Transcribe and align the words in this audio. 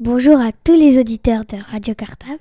Bonjour 0.00 0.40
à 0.40 0.50
tous 0.64 0.72
les 0.72 0.98
auditeurs 0.98 1.44
de 1.44 1.56
Radio 1.70 1.94
Cartable. 1.94 2.38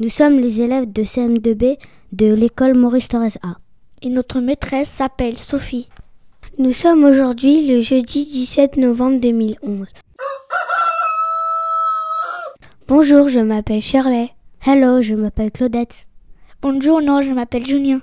Nous 0.00 0.08
sommes 0.08 0.38
les 0.38 0.62
élèves 0.62 0.90
de 0.90 1.02
CM2B 1.02 1.76
de 2.12 2.32
l'école 2.32 2.74
Maurice 2.74 3.08
Torres 3.08 3.36
A. 3.42 3.56
Et 4.00 4.08
notre 4.08 4.40
maîtresse 4.40 4.88
s'appelle 4.88 5.36
Sophie. 5.36 5.90
Nous 6.56 6.72
sommes 6.72 7.04
aujourd'hui 7.04 7.66
le 7.66 7.82
jeudi 7.82 8.24
17 8.24 8.78
novembre 8.78 9.20
2011. 9.20 9.88
Bonjour, 12.86 13.28
je 13.28 13.40
m'appelle 13.40 13.80
Shirley. 13.80 14.28
Hello, 14.66 15.00
je 15.00 15.14
m'appelle 15.14 15.50
Claudette. 15.50 16.06
Bonjour, 16.60 17.00
non, 17.00 17.22
je 17.22 17.30
m'appelle 17.30 17.66
Julien. 17.66 18.02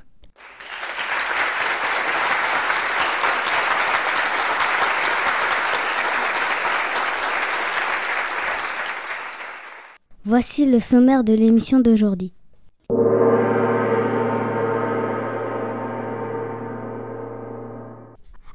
Voici 10.25 10.65
le 10.65 10.79
sommaire 10.79 11.23
de 11.23 11.33
l'émission 11.33 11.79
d'aujourd'hui. 11.79 12.33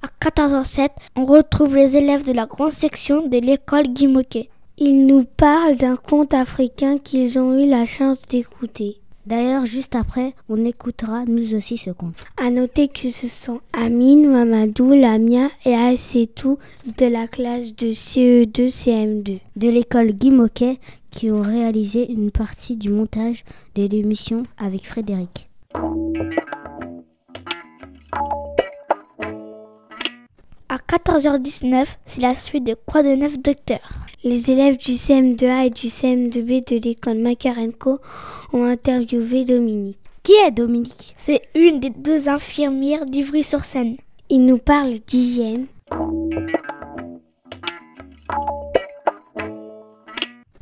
À 0.03 0.09
14h07, 0.21 0.89
on 1.15 1.25
retrouve 1.25 1.77
les 1.77 1.97
élèves 1.97 2.27
de 2.27 2.33
la 2.33 2.47
grande 2.47 2.73
section 2.73 3.29
de 3.29 3.39
l'école 3.39 3.87
Guy 3.87 4.09
Moquet. 4.09 4.51
Ils 4.79 5.07
nous 5.07 5.25
parlent 5.25 5.77
d'un 5.77 5.97
conte 5.97 6.35
africain 6.35 6.99
qu'ils 6.99 7.39
ont 7.39 7.59
eu 7.59 7.67
la 7.67 7.87
chance 7.87 8.29
d'écouter. 8.29 8.99
D'ailleurs, 9.25 9.65
juste 9.65 9.97
après, 9.97 10.35
on 10.51 10.67
écoutera 10.67 11.25
nous 11.25 11.55
aussi 11.55 11.79
ce 11.79 11.91
conte. 11.91 12.15
À 12.37 12.51
noter 12.51 12.89
que 12.89 13.09
ce 13.09 13.27
sont 13.27 13.61
Amine, 13.73 14.31
Mamadou, 14.31 14.91
Lamia 14.91 15.49
et 15.65 15.75
Aïssetou 15.75 16.59
de 16.99 17.07
la 17.07 17.27
classe 17.27 17.75
de 17.75 17.89
CE2 17.89 18.69
CM2. 18.69 19.41
De 19.57 19.69
l'école 19.71 20.13
Guy 20.13 20.31
Moquet 20.31 20.79
qui 21.11 21.31
ont 21.31 21.41
réalisé 21.41 22.13
une 22.13 22.31
partie 22.31 22.77
du 22.77 22.91
montage 22.91 23.45
de 23.77 23.87
l'émission 23.87 24.43
avec 24.59 24.87
Frédéric. 24.87 25.49
À 30.77 30.99
14h19, 30.99 31.87
c'est 32.05 32.21
la 32.21 32.35
suite 32.35 32.65
de 32.65 32.75
Quoi 32.75 33.03
de 33.03 33.09
neuf 33.09 33.39
docteur. 33.39 33.81
Les 34.25 34.51
élèves 34.51 34.77
du 34.77 34.93
CM2A 34.93 35.69
et 35.69 35.71
du 35.71 35.87
CM2B 35.87 36.69
de 36.71 36.85
l'école 36.85 37.17
Makarenko 37.17 37.99
ont 38.53 38.65
interviewé 38.65 39.47
Dominique. 39.47 39.97
Qui 40.23 40.33
est 40.47 40.51
Dominique? 40.51 41.15
C'est 41.17 41.41
une 41.55 41.81
des 41.81 41.89
deux 41.89 42.29
infirmières 42.29 43.07
d'Ivry-sur-Seine. 43.07 43.97
Il 44.29 44.45
nous 44.45 44.59
parle 44.59 44.99
d'hygiène. 45.07 45.65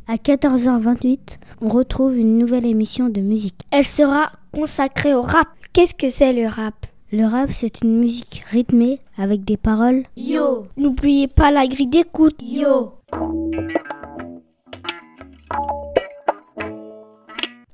À 0.07 0.15
14h28, 0.15 1.39
on 1.59 1.67
retrouve 1.67 2.17
une 2.17 2.37
nouvelle 2.37 2.65
émission 2.65 3.09
de 3.09 3.19
musique. 3.19 3.59
Elle 3.69 3.83
sera 3.83 4.31
consacrée 4.53 5.13
au 5.13 5.21
rap. 5.21 5.49
Qu'est-ce 5.73 5.93
que 5.93 6.09
c'est 6.09 6.31
le 6.31 6.47
rap? 6.47 6.85
Le 7.17 7.23
rap, 7.27 7.49
c'est 7.53 7.79
une 7.81 7.97
musique 7.99 8.43
rythmée 8.51 8.99
avec 9.17 9.45
des 9.45 9.55
paroles. 9.55 10.03
Yo 10.17 10.67
N'oubliez 10.75 11.29
pas 11.29 11.49
la 11.49 11.65
grille 11.65 11.87
d'écoute. 11.87 12.35
Yo 12.43 12.91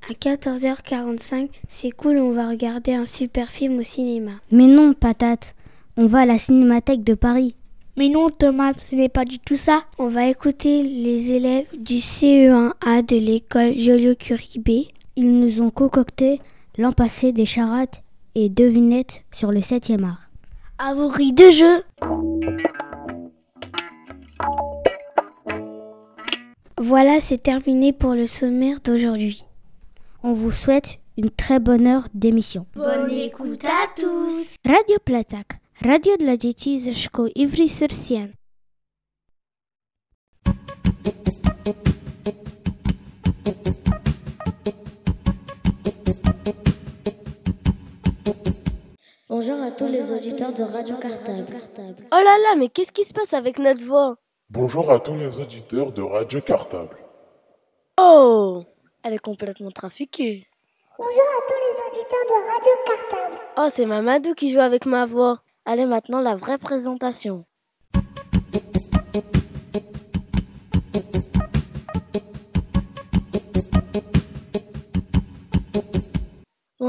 À 0.08 0.14
14h45, 0.14 1.50
c'est 1.68 1.90
cool, 1.90 2.20
on 2.20 2.30
va 2.30 2.50
regarder 2.50 2.94
un 2.94 3.08
super 3.08 3.50
film 3.50 3.80
au 3.80 3.82
cinéma. 3.82 4.34
Mais 4.52 4.68
non, 4.68 4.94
patate, 4.94 5.56
on 5.98 6.06
va 6.06 6.20
à 6.20 6.26
la 6.28 6.38
cinémathèque 6.38 7.04
de 7.04 7.16
Paris. 7.16 7.56
Mais 7.98 8.10
non, 8.10 8.30
tomate, 8.30 8.82
ce 8.82 8.96
n'est 8.96 9.10
pas 9.10 9.26
du 9.26 9.40
tout 9.40 9.56
ça. 9.56 9.86
On 9.98 10.06
va 10.10 10.28
écouter 10.28 10.84
les 10.84 11.32
élèves 11.32 11.66
du 11.76 11.96
CE1A 11.96 13.04
de 13.04 13.18
l'école 13.18 13.74
Joliot-Curie 13.74 14.62
B. 14.64 14.70
Ils 15.16 15.40
nous 15.40 15.64
ont 15.64 15.72
concocté 15.72 16.40
l'an 16.78 16.92
passé 16.92 17.32
des 17.32 17.48
charades 17.48 17.90
et 18.36 18.50
devinettes 18.50 19.24
sur 19.32 19.52
le 19.52 19.60
7e 19.60 20.04
art. 20.04 20.30
À 20.78 20.94
vos 20.94 21.10
grilles 21.10 21.34
de 21.34 21.50
jeu 21.52 21.84
Voilà, 26.78 27.22
c'est 27.22 27.38
terminé 27.38 27.94
pour 27.94 28.14
le 28.14 28.26
sommaire 28.26 28.80
d'aujourd'hui. 28.84 29.46
On 30.24 30.34
vous 30.34 30.52
souhaite 30.52 31.00
une 31.18 31.30
très 31.30 31.60
bonne 31.60 31.88
heure 31.88 32.08
d'émission. 32.14 32.66
Bonne 32.76 33.12
écoute 33.12 33.64
à 33.66 33.88
tous 34.00 34.56
Radio 34.66 34.98
Platak, 35.06 35.60
radio 35.82 36.18
dla 36.18 36.38
dzieci 36.38 36.80
ze 36.80 36.94
szkół 36.94 37.28
Ivry-sur-Sienne. 37.36 38.41
Bonjour 49.42 49.64
à 49.64 49.72
tous 49.72 49.88
les 49.88 50.12
auditeurs 50.12 50.54
de 50.54 50.62
Radio 50.62 50.96
Cartable. 50.98 51.58
Oh 52.12 52.16
là 52.16 52.38
là, 52.44 52.56
mais 52.60 52.70
qu'est-ce 52.70 52.92
qui 52.92 53.04
se 53.04 53.12
passe 53.12 53.34
avec 53.34 53.58
notre 53.58 53.84
voix? 53.84 54.18
Bonjour 54.52 54.92
à 54.92 55.00
tous 55.00 55.16
les 55.16 55.40
auditeurs 55.40 55.92
de 55.92 56.04
Radio 56.04 56.42
Cartable. 56.42 56.96
Oh 58.00 58.64
Elle 59.04 59.16
est 59.16 59.18
complètement 59.18 59.72
trafiquée. 59.72 60.48
Bonjour 60.96 61.10
à 61.10 61.48
tous 61.48 61.56
les 61.56 61.88
auditeurs 61.90 62.26
de 62.30 62.52
Radio 62.52 62.72
Cartable. 62.86 63.36
Oh, 63.58 63.68
c'est 63.72 63.88
Mamadou 63.88 64.36
qui 64.36 64.54
joue 64.54 64.60
avec 64.60 64.86
ma 64.86 65.08
voix. 65.08 65.42
Allez 65.66 65.88
maintenant 65.88 66.22
la 66.22 66.36
vraie 66.36 66.60
présentation. 66.60 67.44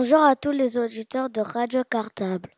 Bonjour 0.02 0.24
à 0.24 0.34
tous 0.34 0.50
les 0.50 0.78
auditeurs 0.78 1.30
de 1.30 1.40
Radio 1.40 1.82
Cartable. 1.88 2.50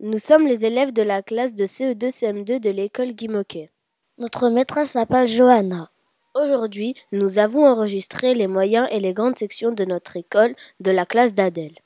Nous 0.00 0.18
sommes 0.18 0.48
les 0.48 0.66
élèves 0.66 0.92
de 0.92 1.02
la 1.02 1.22
classe 1.22 1.54
de 1.54 1.64
CE2 1.64 2.10
CM2 2.10 2.58
de 2.58 2.70
l'école 2.70 3.12
Guy 3.12 3.28
Moquet. 3.28 3.70
Notre 4.18 4.48
maîtresse 4.48 4.90
s'appelle 4.90 5.28
Johanna. 5.28 5.92
Aujourd'hui, 6.34 6.96
nous 7.12 7.38
avons 7.38 7.64
enregistré 7.64 8.34
les 8.34 8.48
moyens 8.48 8.88
et 8.90 8.98
les 8.98 9.14
grandes 9.14 9.38
sections 9.38 9.70
de 9.70 9.84
notre 9.84 10.16
école 10.16 10.56
de 10.80 10.90
la 10.90 11.06
classe 11.06 11.34
d'Adèle. 11.34 11.76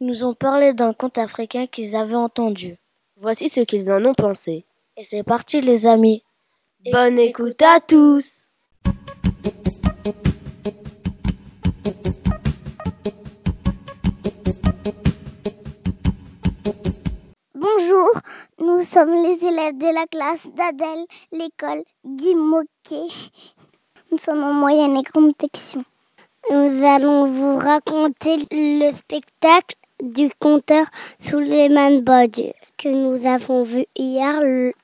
Ils 0.00 0.06
nous 0.06 0.22
ont 0.22 0.34
parlé 0.34 0.74
d'un 0.74 0.92
conte 0.92 1.16
africain 1.16 1.66
qu'ils 1.66 1.96
avaient 1.96 2.14
entendu. 2.14 2.76
Voici 3.16 3.48
ce 3.48 3.62
qu'ils 3.62 3.90
en 3.90 4.04
ont 4.04 4.12
pensé. 4.12 4.66
Et 4.98 5.02
c'est 5.02 5.22
parti 5.22 5.62
les 5.62 5.86
amis. 5.86 6.24
Bonne 6.92 7.18
écoute 7.18 7.62
à 7.62 7.80
tous 7.80 8.44
Bonjour, 17.82 18.10
nous 18.60 18.82
sommes 18.82 19.14
les 19.14 19.38
élèves 19.44 19.78
de 19.78 19.94
la 19.94 20.06
classe 20.06 20.46
d'Adèle, 20.54 21.04
l'école 21.32 21.82
Guy. 22.04 22.34
Nous 24.10 24.18
sommes 24.18 24.42
en 24.42 24.52
moyenne 24.52 24.96
et 24.96 25.02
grande 25.02 25.32
section. 25.40 25.84
Nous 26.50 26.84
allons 26.84 27.26
vous 27.26 27.56
raconter 27.56 28.46
le 28.50 28.92
spectacle 28.92 29.76
du 30.02 30.30
conteur 30.38 30.86
Suleiman 31.20 32.00
Bodge 32.02 32.52
que 32.78 32.88
nous 32.88 33.26
avons 33.26 33.62
vu 33.64 33.84
hier 33.96 34.40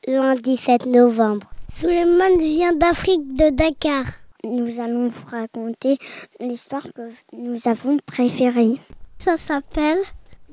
lundi 0.06 0.56
7 0.56 0.86
novembre. 0.86 1.46
Suleiman 1.72 2.36
vient 2.38 2.72
d'Afrique 2.72 3.34
de 3.34 3.50
Dakar. 3.50 4.04
Nous 4.44 4.80
allons 4.80 5.08
vous 5.08 5.26
raconter 5.30 5.98
l'histoire 6.40 6.86
que 6.94 7.10
nous 7.32 7.68
avons 7.68 7.98
préférée. 8.06 8.80
Ça 9.18 9.36
s'appelle 9.36 10.00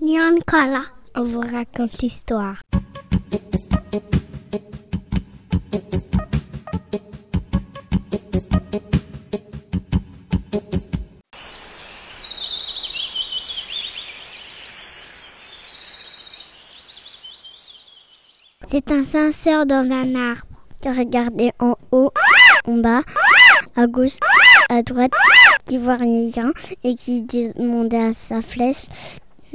Nyankala. 0.02 0.82
On 1.18 1.24
vous 1.24 1.40
raconte 1.40 2.02
l'histoire. 2.02 2.62
C'est 18.68 18.92
un 18.92 19.04
ascenseur 19.04 19.66
dans 19.66 19.90
un 19.90 20.16
arbre. 20.16 20.42
qui 20.82 20.90
regardait 20.90 21.54
en 21.60 21.76
haut, 21.92 22.12
en 22.68 22.78
bas, 22.78 23.02
à 23.78 23.88
gauche, 23.88 24.18
à 24.70 24.84
droite, 24.84 25.14
qui 25.66 25.78
voit 25.78 25.96
rien 25.96 26.52
et 26.84 26.94
qui 26.94 27.22
demandait 27.22 28.08
à 28.08 28.14
sa 28.14 28.42
flèche 28.42 28.88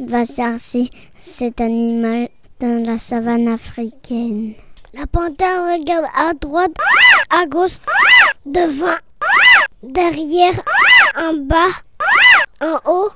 va 0.06 0.24
chercher 0.24 0.90
cet 1.16 1.60
animal 1.60 2.28
dans 2.60 2.84
la 2.84 2.98
savane 2.98 3.48
africaine. 3.48 4.54
La 4.92 5.06
panthère 5.06 5.64
regarde 5.72 6.06
à 6.16 6.34
droite, 6.34 6.72
à 7.30 7.46
gauche, 7.46 7.78
devant, 8.44 8.96
derrière, 9.82 10.60
en 11.16 11.34
bas, 11.34 11.70
en 12.60 12.78
haut 12.90 13.10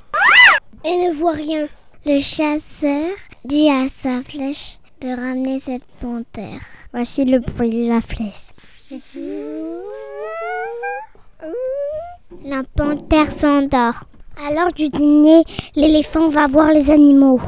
et 0.84 1.06
ne 1.06 1.12
voit 1.12 1.32
rien. 1.32 1.66
Le 2.06 2.20
chasseur 2.20 3.16
dit 3.44 3.70
à 3.70 3.88
sa 3.88 4.22
flèche 4.22 4.78
de 5.00 5.08
ramener 5.08 5.60
cette 5.60 5.84
panthère. 6.00 6.60
Voici 6.92 7.24
le 7.24 7.40
bruit 7.40 7.86
de 7.86 7.88
la 7.88 8.00
flèche. 8.00 8.52
La 12.44 12.62
panthère 12.76 13.32
s'endort. 13.32 14.04
À 14.36 14.52
l'heure 14.52 14.72
du 14.72 14.88
dîner, 14.88 15.44
l'éléphant 15.76 16.28
va 16.28 16.46
voir 16.46 16.72
les 16.72 16.90
animaux. 16.90 17.40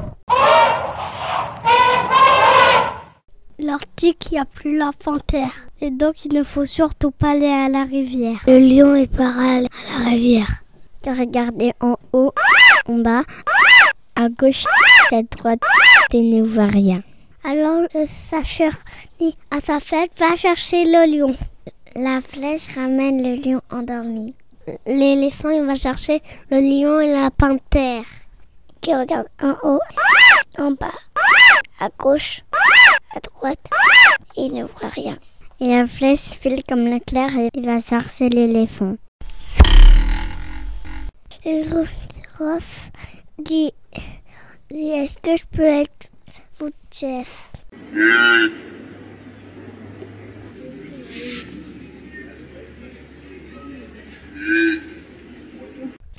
Leur 3.58 3.80
dit 3.96 4.14
qu'il 4.14 4.32
n'y 4.32 4.38
a 4.38 4.44
plus 4.44 4.76
la 4.76 4.90
et 5.80 5.90
donc 5.90 6.24
il 6.24 6.32
ne 6.32 6.44
faut 6.44 6.66
surtout 6.66 7.10
pas 7.10 7.30
aller 7.30 7.48
à 7.48 7.68
la 7.68 7.84
rivière. 7.84 8.38
Le 8.46 8.58
lion 8.58 8.94
est 8.94 9.12
parallèle 9.14 9.66
à 9.96 10.04
la 10.04 10.10
rivière. 10.10 10.62
Tu 11.02 11.10
regardais 11.10 11.72
en 11.80 11.96
haut, 12.12 12.32
en 12.88 12.98
bas, 12.98 13.22
à 14.14 14.28
gauche, 14.28 14.64
à 15.12 15.22
droite, 15.22 15.60
tu 16.10 16.18
ne 16.18 16.42
vois 16.42 16.66
rien. 16.66 17.02
Alors 17.44 17.82
le 17.94 18.06
sacheur 18.30 18.72
à 19.50 19.60
sa 19.60 19.80
flèche 19.80 20.08
va 20.18 20.36
chercher 20.36 20.84
le 20.84 21.16
lion. 21.16 21.36
La 21.94 22.20
flèche 22.20 22.68
ramène 22.74 23.22
le 23.22 23.36
lion 23.42 23.60
endormi. 23.70 24.34
L'éléphant 24.86 25.50
il 25.50 25.64
va 25.64 25.76
chercher 25.76 26.22
le 26.50 26.58
lion 26.58 27.00
et 27.00 27.12
la 27.12 27.30
panthère 27.30 28.04
qui 28.80 28.94
regardent 28.94 29.28
en 29.42 29.54
haut, 29.62 29.80
en 30.58 30.72
bas, 30.72 30.92
à 31.80 31.88
gauche, 31.98 32.42
à 33.14 33.20
droite. 33.20 33.70
Il 34.36 34.52
ne 34.54 34.64
voit 34.64 34.88
rien. 34.88 35.16
Et 35.60 35.68
la 35.68 35.86
flèche 35.86 36.38
file 36.40 36.62
comme 36.68 36.84
l'éclair 36.84 37.36
et 37.36 37.48
il 37.54 37.64
va 37.64 37.78
chercher 37.78 38.28
l'éléphant. 38.28 38.96
Dit, 43.38 43.72
dit 44.70 44.90
est-ce 44.90 45.18
que 45.18 45.36
je 45.36 45.44
peux 45.52 45.62
être 45.62 46.08
votre 46.58 46.76
chef? 46.92 47.50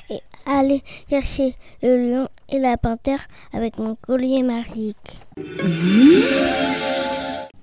Et 0.09 0.21
aller 0.45 0.83
chercher 1.09 1.55
le 1.81 2.09
lion 2.09 2.27
et 2.49 2.59
la 2.59 2.77
panthère 2.77 3.27
avec 3.53 3.77
mon 3.77 3.95
collier 3.95 4.43
magique. 4.43 5.21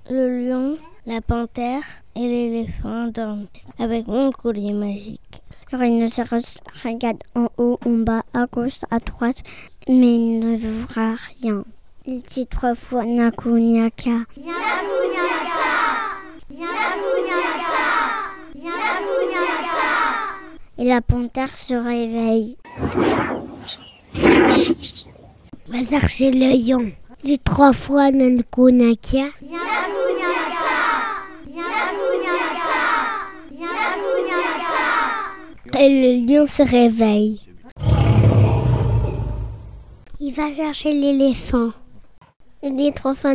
Le 0.09 0.49
lion, 0.49 0.77
la 1.05 1.21
panthère 1.21 1.83
et 2.15 2.27
l'éléphant 2.27 3.07
dorment 3.07 3.47
avec 3.79 4.07
mon 4.07 4.31
collier 4.31 4.73
magique. 4.73 5.41
Le 5.71 5.79
rhinocéros 5.79 6.59
regarde 6.83 7.23
en 7.35 7.47
haut, 7.57 7.79
en 7.85 7.97
bas, 8.03 8.23
à 8.33 8.45
gauche, 8.45 8.81
à 8.91 8.99
droite, 8.99 9.41
mais 9.87 10.15
il 10.15 10.39
ne 10.39 10.55
verra 10.55 11.15
rien. 11.41 11.63
Il 12.05 12.21
dit 12.21 12.45
trois 12.45 12.75
fois 12.75 13.03
Naku 13.03 13.59
Nyaka. 13.59 14.25
Et 20.77 20.83
la 20.83 21.01
panthère 21.01 21.51
se 21.51 21.73
réveille. 21.73 22.57
Va 25.67 25.85
chercher 25.89 26.31
le 26.31 26.51
lion. 26.67 26.91
Dit 27.23 27.39
trois 27.39 27.73
fois 27.73 28.11
Nanko 28.11 28.71
Nakia. 28.71 29.25
Et 35.77 35.89
le 35.89 36.25
lion 36.25 36.45
se 36.45 36.63
réveille. 36.63 37.41
Il 40.19 40.33
va 40.33 40.51
chercher 40.53 40.93
l'éléphant. 40.93 41.71
Il 42.63 42.75
dit 42.75 42.91
trois 42.93 43.15
fois 43.15 43.33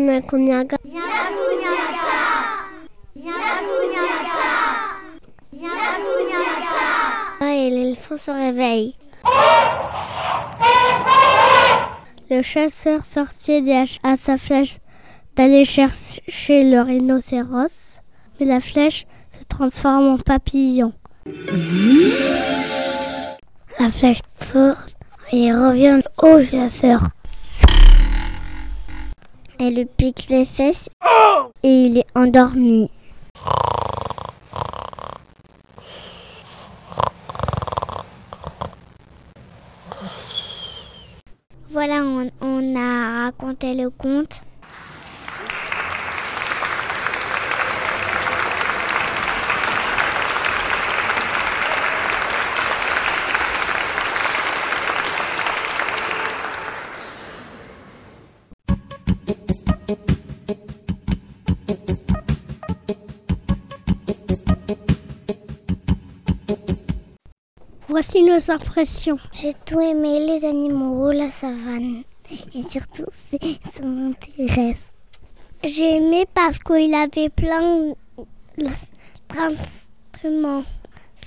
Et 7.52 7.68
l'éléphant 7.68 8.16
se 8.16 8.30
réveille. 8.30 8.94
Le 12.30 12.42
chasseur 12.42 13.04
sortit 13.04 13.60
à 14.04 14.16
sa 14.16 14.36
flèche 14.36 14.76
d'aller 15.34 15.64
chercher 15.64 16.70
le 16.70 16.80
rhinocéros, 16.80 18.02
mais 18.38 18.46
la 18.46 18.60
flèche 18.60 19.04
se 19.30 19.42
transforme 19.48 20.14
en 20.14 20.18
papillon. 20.18 20.92
La 23.80 23.90
flèche 23.90 24.20
tourne 24.52 24.76
et 25.32 25.52
revient 25.52 26.00
au 26.22 26.40
chasseur. 26.44 27.00
Elle 29.58 29.74
lui 29.74 29.86
pique 29.86 30.26
les 30.30 30.44
fesses 30.44 30.88
et 31.64 31.68
il 31.68 31.98
est 31.98 32.06
endormi. 32.14 32.90
Voilà, 41.82 42.04
on, 42.04 42.76
a 42.76 43.22
raconté 43.24 43.74
le 43.74 43.88
conte. 43.88 44.42
Impressions. 68.48 69.18
J'ai 69.32 69.52
tout 69.66 69.80
aimé, 69.80 70.24
les 70.26 70.48
animaux, 70.48 71.12
la 71.12 71.30
savane. 71.30 72.02
Et 72.54 72.62
surtout, 72.62 73.06
ça 73.30 73.84
m'intéresse. 73.84 74.84
J'ai 75.62 75.96
aimé 75.96 76.24
parce 76.32 76.58
qu'il 76.58 76.94
avait 76.94 77.28
plein 77.28 77.92
d'instruments. 79.28 80.64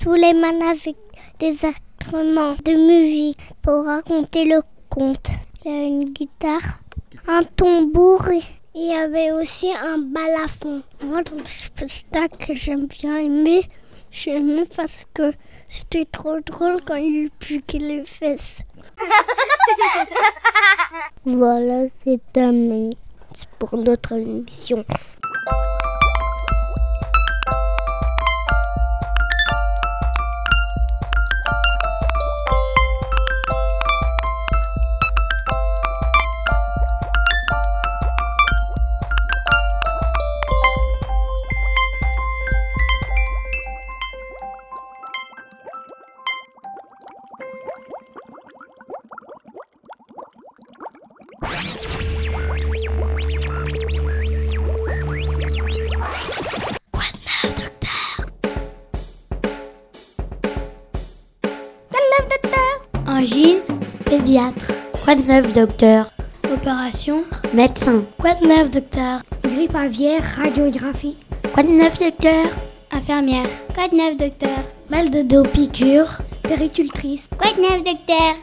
Sous 0.02 0.14
les 0.14 0.34
mains 0.34 0.60
avec 0.62 0.96
des 1.40 1.56
instruments 1.66 2.56
de 2.66 2.74
musique 2.74 3.38
pour 3.62 3.86
raconter 3.86 4.46
le 4.46 4.62
conte. 4.90 5.30
Il 5.64 5.72
y 5.72 5.76
a 5.76 5.84
une 5.84 6.06
guitare, 6.06 6.80
un 7.28 7.44
tambour 7.44 8.28
et 8.30 8.42
il 8.76 8.88
y 8.88 8.94
avait 8.94 9.32
aussi 9.32 9.72
un 9.72 10.00
balafon. 10.00 10.82
Moi, 11.06 11.22
dans 11.24 11.38
le 11.38 11.46
spectacle 11.46 12.48
que 12.48 12.56
j'aime 12.56 12.88
bien 12.88 13.18
aimer, 13.18 13.70
j'ai 14.10 14.38
aimé 14.38 14.64
parce 14.76 15.06
que 15.14 15.32
c'était 15.74 16.06
trop 16.06 16.40
drôle 16.40 16.82
quand 16.86 16.98
il 16.98 17.32
piquait 17.32 17.80
les 17.80 18.06
fesses. 18.06 18.60
voilà, 21.26 21.88
c'est 21.92 22.20
terminé. 22.32 22.92
C'est 23.36 23.50
pour 23.58 23.76
notre 23.76 24.12
émission. 24.12 24.86
Quoi 65.04 65.16
de 65.16 65.22
neuf, 65.28 65.54
docteur 65.54 66.12
Opération, 66.54 67.24
Médecin. 67.54 68.04
quoi 68.20 68.34
de 68.36 68.48
neuf, 68.48 68.70
docteur 68.72 69.22
Grippe 69.44 69.76
aviaire, 69.76 70.22
radiographie. 70.38 71.18
Quoi 71.54 71.64
de 71.64 71.70
neuf, 71.70 72.00
docteur 72.00 72.46
Infirmière. 72.92 73.46
Quoi 73.76 73.88
de 73.90 73.96
neuf, 73.96 74.18
docteur 74.18 74.58
Mal 74.90 75.10
de 75.10 75.22
dos, 75.24 75.44
piqûre. 75.44 76.20
Péricultrice. 76.44 77.28
Quoi 77.38 77.52
de 77.54 77.62
neuf, 77.62 77.84
docteur 77.84 78.36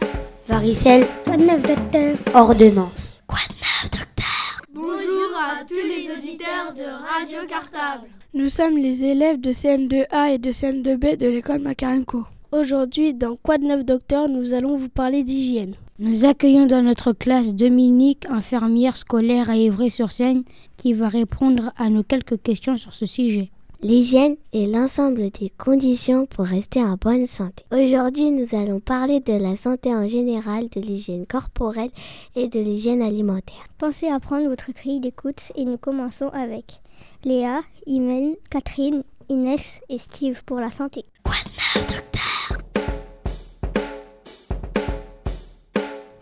Varicelle. 0.49 1.07
Quoi 1.25 1.37
de 1.37 1.43
neuf, 1.45 1.63
docteur 1.63 2.17
Ordonnance. 2.35 3.13
Quoi 3.27 3.39
de 3.49 3.55
neuf, 3.55 3.91
docteur 3.91 4.63
Bonjour 4.75 5.31
à 5.39 5.65
tous 5.65 5.75
les 5.75 6.11
auditeurs 6.13 6.75
de 6.77 6.83
Radio 6.85 7.39
Cartable. 7.49 8.09
Nous 8.35 8.49
sommes 8.49 8.77
les 8.77 9.05
élèves 9.05 9.41
de 9.41 9.53
CM2A 9.53 10.35
et 10.35 10.39
de 10.39 10.51
CM2B 10.53 11.17
de 11.17 11.29
l'école 11.29 11.61
Macarenco. 11.61 12.25
Aujourd'hui, 12.53 13.15
dans 13.15 13.37
Quoi 13.37 13.59
de 13.59 13.65
neuf, 13.65 13.85
docteur, 13.85 14.29
nous 14.29 14.53
allons 14.53 14.77
vous 14.77 14.89
parler 14.89 15.23
d'hygiène. 15.23 15.75
Nous 16.03 16.25
accueillons 16.25 16.65
dans 16.65 16.81
notre 16.81 17.13
classe 17.13 17.53
Dominique, 17.53 18.25
infirmière 18.31 18.97
scolaire 18.97 19.51
à 19.51 19.57
Évry-sur-Seine, 19.57 20.45
qui 20.79 20.95
va 20.95 21.11
répondre 21.11 21.75
à 21.77 21.91
nos 21.91 22.03
quelques 22.03 22.41
questions 22.41 22.79
sur 22.79 22.95
ce 22.95 23.05
sujet. 23.05 23.51
L'hygiène 23.83 24.37
est 24.55 24.65
l'ensemble 24.65 25.29
des 25.29 25.53
conditions 25.59 26.25
pour 26.25 26.47
rester 26.47 26.83
en 26.83 26.97
bonne 26.97 27.27
santé. 27.27 27.65
Aujourd'hui, 27.71 28.31
nous 28.31 28.55
allons 28.55 28.81
parler 28.81 29.21
de 29.21 29.35
la 29.35 29.57
santé 29.57 29.95
en 29.95 30.09
général, 30.09 30.71
de 30.71 30.81
l'hygiène 30.81 31.27
corporelle 31.27 31.91
et 32.35 32.49
de 32.49 32.61
l'hygiène 32.61 33.03
alimentaire. 33.03 33.67
Pensez 33.77 34.09
à 34.09 34.19
prendre 34.21 34.49
votre 34.49 34.73
grille 34.73 35.01
d'écoute 35.01 35.53
et 35.55 35.67
nous 35.67 35.77
commençons 35.77 36.31
avec 36.31 36.81
Léa, 37.27 37.61
Imen, 37.87 38.37
Catherine, 38.49 39.03
Inès 39.29 39.61
et 39.91 39.99
Steve 39.99 40.45
pour 40.47 40.61
la 40.61 40.71
santé. 40.71 41.05
Quoi 41.25 41.35
de 41.45 41.51
neuf, 41.51 41.87
docteur? 41.89 42.60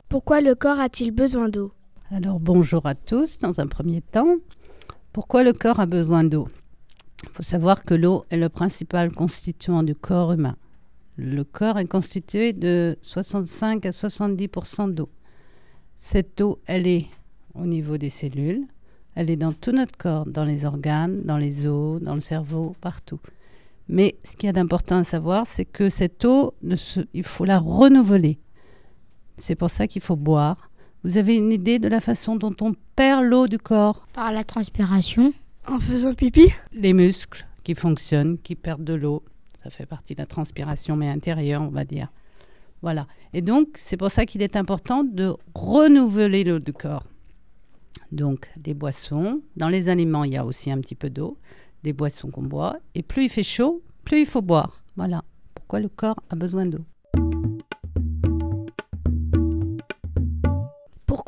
Pourquoi 0.09 0.41
le 0.41 0.55
corps 0.55 0.81
a-t-il 0.81 1.11
besoin 1.11 1.51
d'eau? 1.51 1.71
Alors 2.11 2.41
bonjour 2.41 2.87
à 2.87 2.95
tous 2.95 3.39
dans 3.39 3.61
un 3.61 3.67
premier 3.67 4.01
temps. 4.01 4.37
Pourquoi 5.13 5.45
le 5.45 5.53
corps 5.53 5.81
a 5.81 5.87
besoin 5.87 6.25
d'eau? 6.25 6.49
Il 7.25 7.29
faut 7.29 7.43
savoir 7.43 7.85
que 7.85 7.93
l'eau 7.93 8.25
est 8.31 8.39
le 8.39 8.49
principal 8.49 9.13
constituant 9.13 9.83
du 9.83 9.95
corps 9.95 10.33
humain. 10.33 10.57
Le 11.17 11.45
corps 11.45 11.79
est 11.79 11.85
constitué 11.85 12.55
de 12.55 12.97
65 13.03 13.85
à 13.85 13.91
70% 13.91 14.95
d'eau. 14.95 15.11
Cette 15.97 16.41
eau, 16.41 16.59
elle 16.65 16.87
est 16.87 17.05
au 17.55 17.67
niveau 17.67 17.99
des 17.99 18.09
cellules, 18.09 18.65
elle 19.15 19.29
est 19.29 19.37
dans 19.37 19.53
tout 19.53 19.73
notre 19.73 19.99
corps, 19.99 20.25
dans 20.25 20.45
les 20.45 20.65
organes, 20.65 21.21
dans 21.25 21.37
les 21.37 21.67
os, 21.67 22.01
dans 22.01 22.15
le 22.15 22.23
cerveau, 22.23 22.75
partout. 22.81 23.21
Mais 23.89 24.17
ce 24.25 24.37
qu'il 24.37 24.47
y 24.47 24.51
a 24.51 24.55
d'important 24.55 25.01
à 25.01 25.05
savoir, 25.05 25.47
c'est 25.47 25.67
que 25.67 25.91
cette 25.91 26.25
eau, 26.25 26.55
il 27.13 27.25
faut 27.25 27.45
la 27.45 27.59
renouveler. 27.59 28.39
C'est 29.39 29.55
pour 29.55 29.71
ça 29.71 29.87
qu'il 29.87 30.03
faut 30.03 30.17
boire. 30.17 30.71
Vous 31.05 31.17
avez 31.17 31.37
une 31.37 31.53
idée 31.53 31.79
de 31.79 31.89
la 31.89 32.01
façon 32.01 32.37
dont 32.37 32.55
on 32.61 32.75
perd 32.97 33.25
l'eau 33.25 33.47
du 33.47 33.59
corps? 33.59 34.07
Par 34.13 34.33
la 34.33 34.45
transpiration, 34.45 35.33
En 35.67 35.79
faisant 35.81 36.15
pipi? 36.15 36.51
Les 36.73 36.93
muscles 36.93 37.47
qui 37.63 37.75
fonctionnent, 37.75 38.39
qui 38.39 38.55
perdent 38.55 38.85
de 38.85 38.95
l'eau. 38.95 39.23
Ça 39.63 39.71
fait 39.71 39.87
partie 39.87 40.15
de 40.15 40.21
la 40.21 40.27
transpiration, 40.27 40.97
mais 40.97 41.09
intérieure, 41.09 41.63
on 41.63 41.69
va 41.69 41.85
dire. 41.85 42.09
Voilà. 42.81 43.07
Et 43.33 43.43
donc, 43.43 43.69
c'est 43.75 43.97
pour 43.97 44.11
ça 44.11 44.25
qu'il 44.25 44.43
est 44.43 44.57
important 44.57 45.05
de 45.05 45.35
renouveler 45.55 46.45
l'eau 46.45 46.59
du 46.59 46.73
corps. 46.73 47.05
Donc, 48.13 48.51
des 48.59 48.75
boissons. 48.75 49.43
Dans 49.57 49.69
les 49.69 49.89
aliments, 49.89 50.25
il 50.25 50.33
y 50.33 50.37
a 50.37 50.45
aussi 50.45 50.71
un 50.71 50.81
petit 50.81 50.95
peu 50.95 51.11
d'eau. 51.11 51.37
Des 51.85 51.93
boissons 51.93 52.31
qu'on 52.31 52.43
boit. 52.43 52.79
Et 52.95 53.03
plus 53.03 53.25
il 53.25 53.29
fait 53.29 53.43
chaud, 53.43 53.83
plus 54.05 54.21
il 54.21 54.27
faut 54.27 54.43
boire. 54.43 54.83
Voilà. 54.97 55.23
Pourquoi 55.55 55.81
le 55.81 55.89
corps 55.89 56.19
a 56.31 56.35
besoin 56.35 56.67
d'eau? 56.67 56.85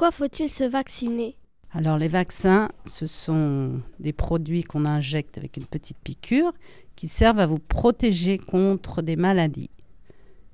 Pourquoi 0.01 0.17
faut-il 0.29 0.49
se 0.49 0.65
vacciner? 0.65 1.37
Alors 1.73 1.99
les 1.99 2.09
vaccins, 2.09 2.71
ce 2.87 3.07
sont 3.07 3.83
des 3.99 4.15
produits 4.15 4.65
qu'on 4.65 4.87
injecte 4.87 5.37
avec 5.37 5.59
une 5.59 5.67
petite 5.67 5.99
piqûre 6.03 6.55
qui 6.97 7.07
servent 7.07 7.39
à 7.39 7.47
vous 7.47 7.59
protéger 7.59 8.39
contre 8.39 9.03
des 9.03 9.17
maladies. 9.17 9.69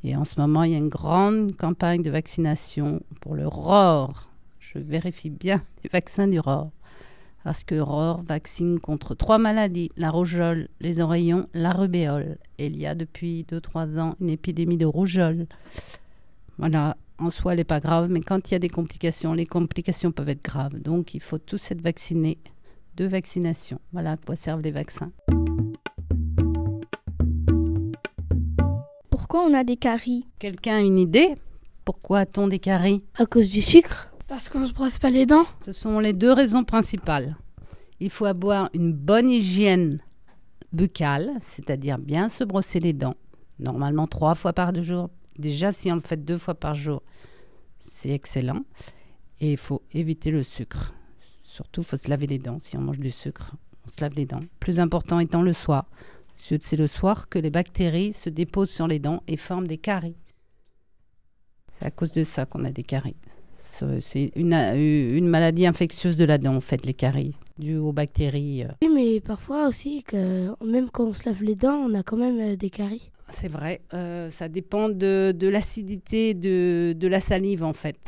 Et 0.02 0.16
en 0.16 0.24
ce 0.24 0.40
moment, 0.40 0.64
il 0.64 0.72
y 0.72 0.74
a 0.74 0.78
une 0.78 0.88
grande 0.88 1.54
campagne 1.54 2.02
de 2.02 2.10
vaccination 2.10 3.02
pour 3.20 3.36
le 3.36 3.46
ROR. 3.46 4.28
Je 4.58 4.80
vérifie 4.80 5.30
bien 5.30 5.62
les 5.84 5.90
vaccins 5.90 6.26
du 6.26 6.40
ROR. 6.40 6.72
Parce 7.44 7.62
que 7.62 7.78
ROR 7.78 8.22
vaccine 8.24 8.80
contre 8.80 9.14
trois 9.14 9.38
maladies, 9.38 9.92
la 9.96 10.10
rougeole, 10.10 10.66
les 10.80 10.98
oreillons, 10.98 11.48
la 11.54 11.70
rubéole. 11.70 12.38
Et 12.58 12.66
il 12.66 12.76
y 12.80 12.84
a 12.84 12.96
depuis 12.96 13.46
2-3 13.48 14.00
ans 14.00 14.16
une 14.20 14.30
épidémie 14.30 14.76
de 14.76 14.86
rougeole. 14.86 15.46
Voilà, 16.58 16.96
en 17.18 17.30
soi, 17.30 17.52
elle 17.52 17.58
n'est 17.58 17.64
pas 17.64 17.80
grave, 17.80 18.08
mais 18.10 18.20
quand 18.20 18.50
il 18.50 18.54
y 18.54 18.56
a 18.56 18.58
des 18.58 18.68
complications, 18.68 19.32
les 19.32 19.46
complications 19.46 20.12
peuvent 20.12 20.28
être 20.28 20.44
graves. 20.44 20.78
Donc, 20.78 21.14
il 21.14 21.20
faut 21.20 21.38
tous 21.38 21.70
être 21.70 21.80
vaccinés. 21.80 22.38
Deux 22.94 23.06
vaccinations. 23.06 23.80
Voilà 23.92 24.12
à 24.12 24.16
quoi 24.16 24.36
servent 24.36 24.62
les 24.62 24.70
vaccins. 24.70 25.12
Pourquoi 29.10 29.44
on 29.44 29.54
a 29.54 29.64
des 29.64 29.76
caries? 29.76 30.26
Quelqu'un 30.38 30.76
a 30.76 30.80
une 30.80 30.98
idée? 30.98 31.34
Pourquoi 31.84 32.20
a-t-on 32.20 32.48
des 32.48 32.58
caries? 32.58 33.02
À 33.18 33.26
cause 33.26 33.48
du 33.48 33.62
sucre? 33.62 34.10
Parce 34.28 34.48
qu'on 34.48 34.66
se 34.66 34.72
brosse 34.72 34.98
pas 34.98 35.10
les 35.10 35.24
dents 35.24 35.46
Ce 35.64 35.72
sont 35.72 35.98
les 36.00 36.12
deux 36.12 36.32
raisons 36.32 36.64
principales. 36.64 37.36
Il 38.00 38.10
faut 38.10 38.24
avoir 38.24 38.68
une 38.74 38.92
bonne 38.92 39.30
hygiène 39.30 40.00
buccale, 40.72 41.30
c'est-à-dire 41.40 41.98
bien 41.98 42.28
se 42.28 42.44
brosser 42.44 42.80
les 42.80 42.92
dents, 42.92 43.14
normalement 43.58 44.06
trois 44.06 44.34
fois 44.34 44.52
par 44.52 44.74
jour. 44.82 45.08
Déjà, 45.38 45.72
si 45.72 45.90
on 45.92 45.96
le 45.96 46.00
fait 46.00 46.16
deux 46.16 46.38
fois 46.38 46.54
par 46.54 46.74
jour, 46.74 47.02
c'est 47.80 48.10
excellent. 48.10 48.64
Et 49.40 49.52
il 49.52 49.58
faut 49.58 49.82
éviter 49.92 50.30
le 50.30 50.42
sucre. 50.42 50.94
Surtout, 51.42 51.82
il 51.82 51.86
faut 51.86 51.96
se 51.96 52.08
laver 52.08 52.26
les 52.26 52.38
dents. 52.38 52.58
Si 52.62 52.76
on 52.76 52.80
mange 52.80 52.98
du 52.98 53.10
sucre, 53.10 53.54
on 53.84 53.90
se 53.90 54.00
lave 54.00 54.14
les 54.14 54.26
dents. 54.26 54.40
Plus 54.60 54.80
important 54.80 55.20
étant 55.20 55.42
le 55.42 55.52
soir. 55.52 55.86
C'est 56.34 56.76
le 56.76 56.86
soir 56.86 57.28
que 57.28 57.38
les 57.38 57.50
bactéries 57.50 58.12
se 58.12 58.28
déposent 58.28 58.70
sur 58.70 58.86
les 58.86 58.98
dents 58.98 59.22
et 59.26 59.36
forment 59.36 59.66
des 59.66 59.78
caries. 59.78 60.16
C'est 61.78 61.86
à 61.86 61.90
cause 61.90 62.12
de 62.12 62.24
ça 62.24 62.46
qu'on 62.46 62.64
a 62.64 62.70
des 62.70 62.82
caries. 62.82 63.16
C'est 64.00 64.30
une, 64.36 64.52
euh, 64.54 65.16
une 65.16 65.28
maladie 65.28 65.66
infectieuse 65.66 66.16
de 66.16 66.24
la 66.24 66.38
dent, 66.38 66.54
en 66.56 66.60
fait, 66.60 66.86
les 66.86 66.94
caries, 66.94 67.34
dues 67.58 67.76
aux 67.76 67.92
bactéries. 67.92 68.64
euh. 68.64 68.68
Oui, 68.82 68.88
mais 68.94 69.20
parfois 69.20 69.68
aussi, 69.68 70.02
que 70.02 70.48
même 70.64 70.88
quand 70.90 71.04
on 71.06 71.12
se 71.12 71.28
lave 71.28 71.42
les 71.42 71.54
dents, 71.54 71.76
on 71.88 71.94
a 71.94 72.02
quand 72.02 72.16
même 72.16 72.38
euh, 72.40 72.56
des 72.56 72.70
caries. 72.70 73.10
C'est 73.28 73.48
vrai, 73.48 73.80
euh, 73.92 74.30
ça 74.30 74.48
dépend 74.48 74.88
de, 74.88 75.32
de 75.32 75.48
l'acidité 75.48 76.32
de, 76.34 76.94
de 76.96 77.08
la 77.08 77.20
salive, 77.20 77.64
en 77.64 77.72
fait. 77.72 77.98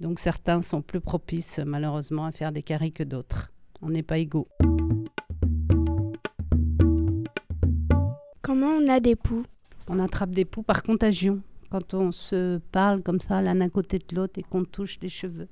Donc 0.00 0.18
certains 0.18 0.60
sont 0.60 0.82
plus 0.82 1.00
propices, 1.00 1.60
malheureusement, 1.64 2.26
à 2.26 2.32
faire 2.32 2.52
des 2.52 2.62
caries 2.62 2.92
que 2.92 3.02
d'autres. 3.02 3.52
On 3.80 3.88
n'est 3.88 4.02
pas 4.02 4.18
égaux. 4.18 4.48
Comment 8.42 8.68
on 8.68 8.88
a 8.88 9.00
des 9.00 9.16
poux? 9.16 9.42
On 9.88 9.98
attrape 9.98 10.30
des 10.30 10.44
poux 10.44 10.62
par 10.62 10.82
contagion. 10.82 11.40
Quand 11.70 11.94
on 11.94 12.12
se 12.12 12.58
parle 12.72 13.02
comme 13.02 13.20
ça, 13.20 13.42
l'un 13.42 13.60
à 13.60 13.68
côté 13.68 13.98
de 13.98 14.14
l'autre, 14.14 14.38
et 14.38 14.42
qu'on 14.42 14.64
touche 14.64 14.98
les 15.02 15.08
cheveux. 15.08 15.48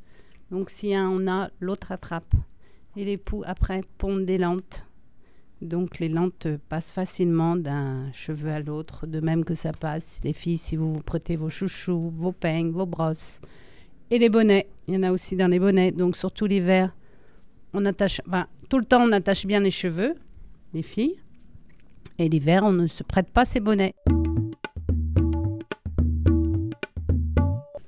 Donc 0.51 0.71
si 0.71 0.95
un 0.95 1.09
on 1.11 1.27
a, 1.27 1.51
l'autre 1.61 1.93
attrape. 1.93 2.35
Et 2.97 3.05
les 3.05 3.17
poux, 3.17 3.43
après, 3.45 3.83
pondent 3.99 4.25
des 4.25 4.39
lentes. 4.39 4.87
Donc 5.61 5.99
les 5.99 6.09
lentes 6.09 6.47
passent 6.69 6.93
facilement 6.93 7.57
d'un 7.57 8.13
cheveu 8.13 8.51
à 8.51 8.61
l'autre, 8.61 9.07
de 9.07 9.21
même 9.21 9.45
que 9.45 9.55
ça 9.55 9.73
passe. 9.73 10.21
Les 10.23 10.33
filles, 10.33 10.59
si 10.59 10.77
vous 10.77 10.95
vous 10.95 11.03
prêtez 11.03 11.37
vos 11.37 11.49
chouchous, 11.49 12.13
vos 12.15 12.33
peignes, 12.33 12.71
vos 12.71 12.87
brosses. 12.87 13.41
Et 14.11 14.19
les 14.19 14.29
bonnets, 14.29 14.69
il 14.87 14.95
y 14.95 14.97
en 14.97 15.03
a 15.03 15.13
aussi 15.13 15.37
dans 15.37 15.49
les 15.49 15.59
bonnets. 15.59 15.91
Donc 15.91 16.17
surtout 16.17 16.47
l'hiver, 16.47 16.95
on 17.73 17.85
attache, 17.87 18.21
enfin, 18.29 18.47
tout 18.69 18.79
le 18.79 18.85
temps 18.85 19.03
on 19.03 19.13
attache 19.13 19.47
bien 19.47 19.61
les 19.61 19.71
cheveux, 19.71 20.15
les 20.75 20.83
filles. 20.83 21.17
Et 22.19 22.29
l'hiver, 22.29 22.63
on 22.65 22.73
ne 22.73 22.87
se 22.87 23.03
prête 23.03 23.31
pas 23.31 23.45
ses 23.45 23.61
bonnets. 23.61 23.95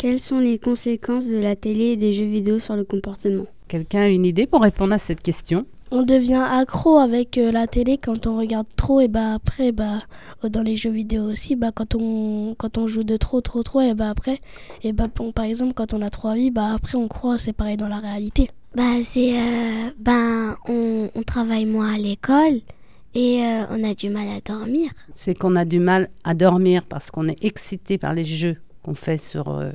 Quelles 0.06 0.20
sont 0.20 0.38
les 0.38 0.60
conséquences 0.60 1.26
de 1.26 1.36
la 1.36 1.56
télé 1.56 1.86
et 1.86 1.96
des 1.96 2.14
jeux 2.14 2.26
vidéo 2.26 2.60
sur 2.60 2.76
le 2.76 2.84
comportement 2.84 3.44
Quelqu'un 3.66 4.02
a 4.02 4.08
une 4.08 4.24
idée 4.24 4.46
pour 4.46 4.62
répondre 4.62 4.92
à 4.92 4.98
cette 4.98 5.20
question 5.20 5.66
On 5.90 6.02
devient 6.02 6.46
accro 6.48 6.98
avec 6.98 7.36
euh, 7.38 7.50
la 7.50 7.66
télé 7.66 7.98
quand 7.98 8.28
on 8.28 8.38
regarde 8.38 8.68
trop 8.76 9.00
et 9.00 9.08
bah 9.08 9.34
après 9.34 9.72
bah 9.72 10.04
euh, 10.44 10.48
dans 10.48 10.62
les 10.62 10.76
jeux 10.76 10.92
vidéo 10.92 11.24
aussi 11.24 11.56
bah 11.56 11.70
quand 11.74 11.96
on 11.96 12.54
quand 12.56 12.78
on 12.78 12.86
joue 12.86 13.02
de 13.02 13.16
trop 13.16 13.40
trop 13.40 13.64
trop 13.64 13.80
et 13.80 13.94
bah 13.94 14.10
après 14.10 14.38
et 14.84 14.92
bah 14.92 15.08
bon, 15.12 15.32
par 15.32 15.44
exemple 15.44 15.72
quand 15.74 15.92
on 15.92 16.00
a 16.02 16.10
trois 16.10 16.36
vies 16.36 16.52
bah 16.52 16.74
après 16.76 16.96
on 16.96 17.08
croit 17.08 17.36
c'est 17.38 17.52
pareil 17.52 17.76
dans 17.76 17.88
la 17.88 17.98
réalité. 17.98 18.48
Bah 18.76 19.02
c'est 19.02 19.36
euh, 19.36 19.90
ben 19.98 20.54
on, 20.68 21.10
on 21.16 21.22
travaille 21.24 21.66
moins 21.66 21.94
à 21.94 21.98
l'école 21.98 22.60
et 23.16 23.42
euh, 23.42 23.64
on 23.70 23.82
a 23.82 23.92
du 23.92 24.08
mal 24.08 24.28
à 24.28 24.40
dormir. 24.40 24.92
C'est 25.16 25.34
qu'on 25.34 25.56
a 25.56 25.64
du 25.64 25.80
mal 25.80 26.10
à 26.22 26.34
dormir 26.34 26.84
parce 26.88 27.10
qu'on 27.10 27.26
est 27.26 27.44
excité 27.44 27.98
par 27.98 28.14
les 28.14 28.24
jeux 28.24 28.58
qu'on 28.86 28.94
fait 28.94 29.16
sur 29.16 29.48
euh, 29.48 29.72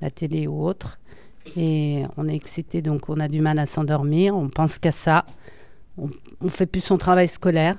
la 0.00 0.10
télé 0.10 0.46
ou 0.46 0.64
autre. 0.66 0.98
Et 1.56 2.02
on 2.16 2.28
est 2.28 2.34
excité, 2.34 2.82
donc 2.82 3.08
on 3.08 3.20
a 3.20 3.28
du 3.28 3.40
mal 3.40 3.58
à 3.58 3.66
s'endormir. 3.66 4.36
On 4.36 4.48
pense 4.48 4.78
qu'à 4.78 4.92
ça. 4.92 5.24
On 5.98 6.48
fait 6.48 6.66
plus 6.66 6.82
son 6.82 6.98
travail 6.98 7.28
scolaire. 7.28 7.76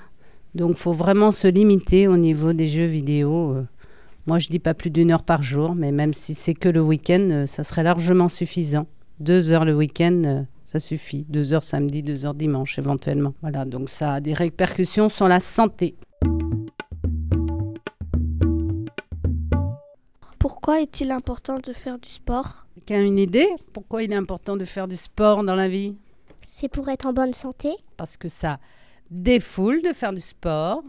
Donc 0.55 0.75
faut 0.75 0.93
vraiment 0.93 1.31
se 1.31 1.47
limiter 1.47 2.07
au 2.07 2.17
niveau 2.17 2.53
des 2.53 2.67
jeux 2.67 2.85
vidéo. 2.85 3.51
Euh, 3.51 3.63
Moi, 4.25 4.39
je 4.39 4.49
dis 4.49 4.59
pas 4.59 4.73
plus 4.73 4.89
d'une 4.89 5.11
heure 5.11 5.23
par 5.23 5.43
jour, 5.43 5.75
mais 5.75 5.91
même 5.91 6.13
si 6.13 6.33
c'est 6.33 6.53
que 6.55 6.69
le 6.69 6.81
week-end, 6.81 7.27
euh, 7.31 7.45
ça 7.45 7.63
serait 7.63 7.83
largement 7.83 8.27
suffisant. 8.29 8.87
Deux 9.19 9.51
heures 9.51 9.65
le 9.65 9.75
week-end, 9.75 10.21
euh, 10.25 10.41
Ça 10.65 10.79
suffit. 10.79 11.25
Deux 11.29 11.53
heures 11.53 11.63
samedi, 11.63 12.03
deux 12.03 12.25
heures 12.25 12.33
dimanche 12.33 12.77
éventuellement. 12.79 13.33
Voilà, 13.41 13.65
donc 13.65 13.89
ça 13.89 14.15
a 14.15 14.19
des 14.21 14.33
répercussions 14.33 15.09
sur 15.09 15.27
la 15.27 15.39
santé. 15.39 15.95
Pourquoi 20.49 20.79
est-il 20.79 21.11
important 21.11 21.59
de 21.59 21.73
faire 21.73 21.99
du 21.99 22.07
sport? 22.07 22.67
Quelqu'un 22.75 23.01
a 23.01 23.05
une 23.05 23.19
idée? 23.19 23.49
Pourquoi 23.73 24.03
il 24.03 24.13
est 24.13 24.15
important 24.15 24.55
de 24.55 24.63
faire 24.63 24.87
du 24.87 24.95
sport 24.95 25.43
dans 25.43 25.55
la 25.55 25.67
vie? 25.67 25.97
C'est 26.39 26.69
pour 26.69 26.87
être 26.87 27.05
en 27.05 27.11
bonne 27.11 27.33
santé? 27.33 27.71
Parce 27.97 28.15
que 28.15 28.29
ça 28.29 28.57
défoule 29.11 29.81
de 29.81 29.91
faire 29.91 30.13
du 30.13 30.21
sport. 30.21 30.83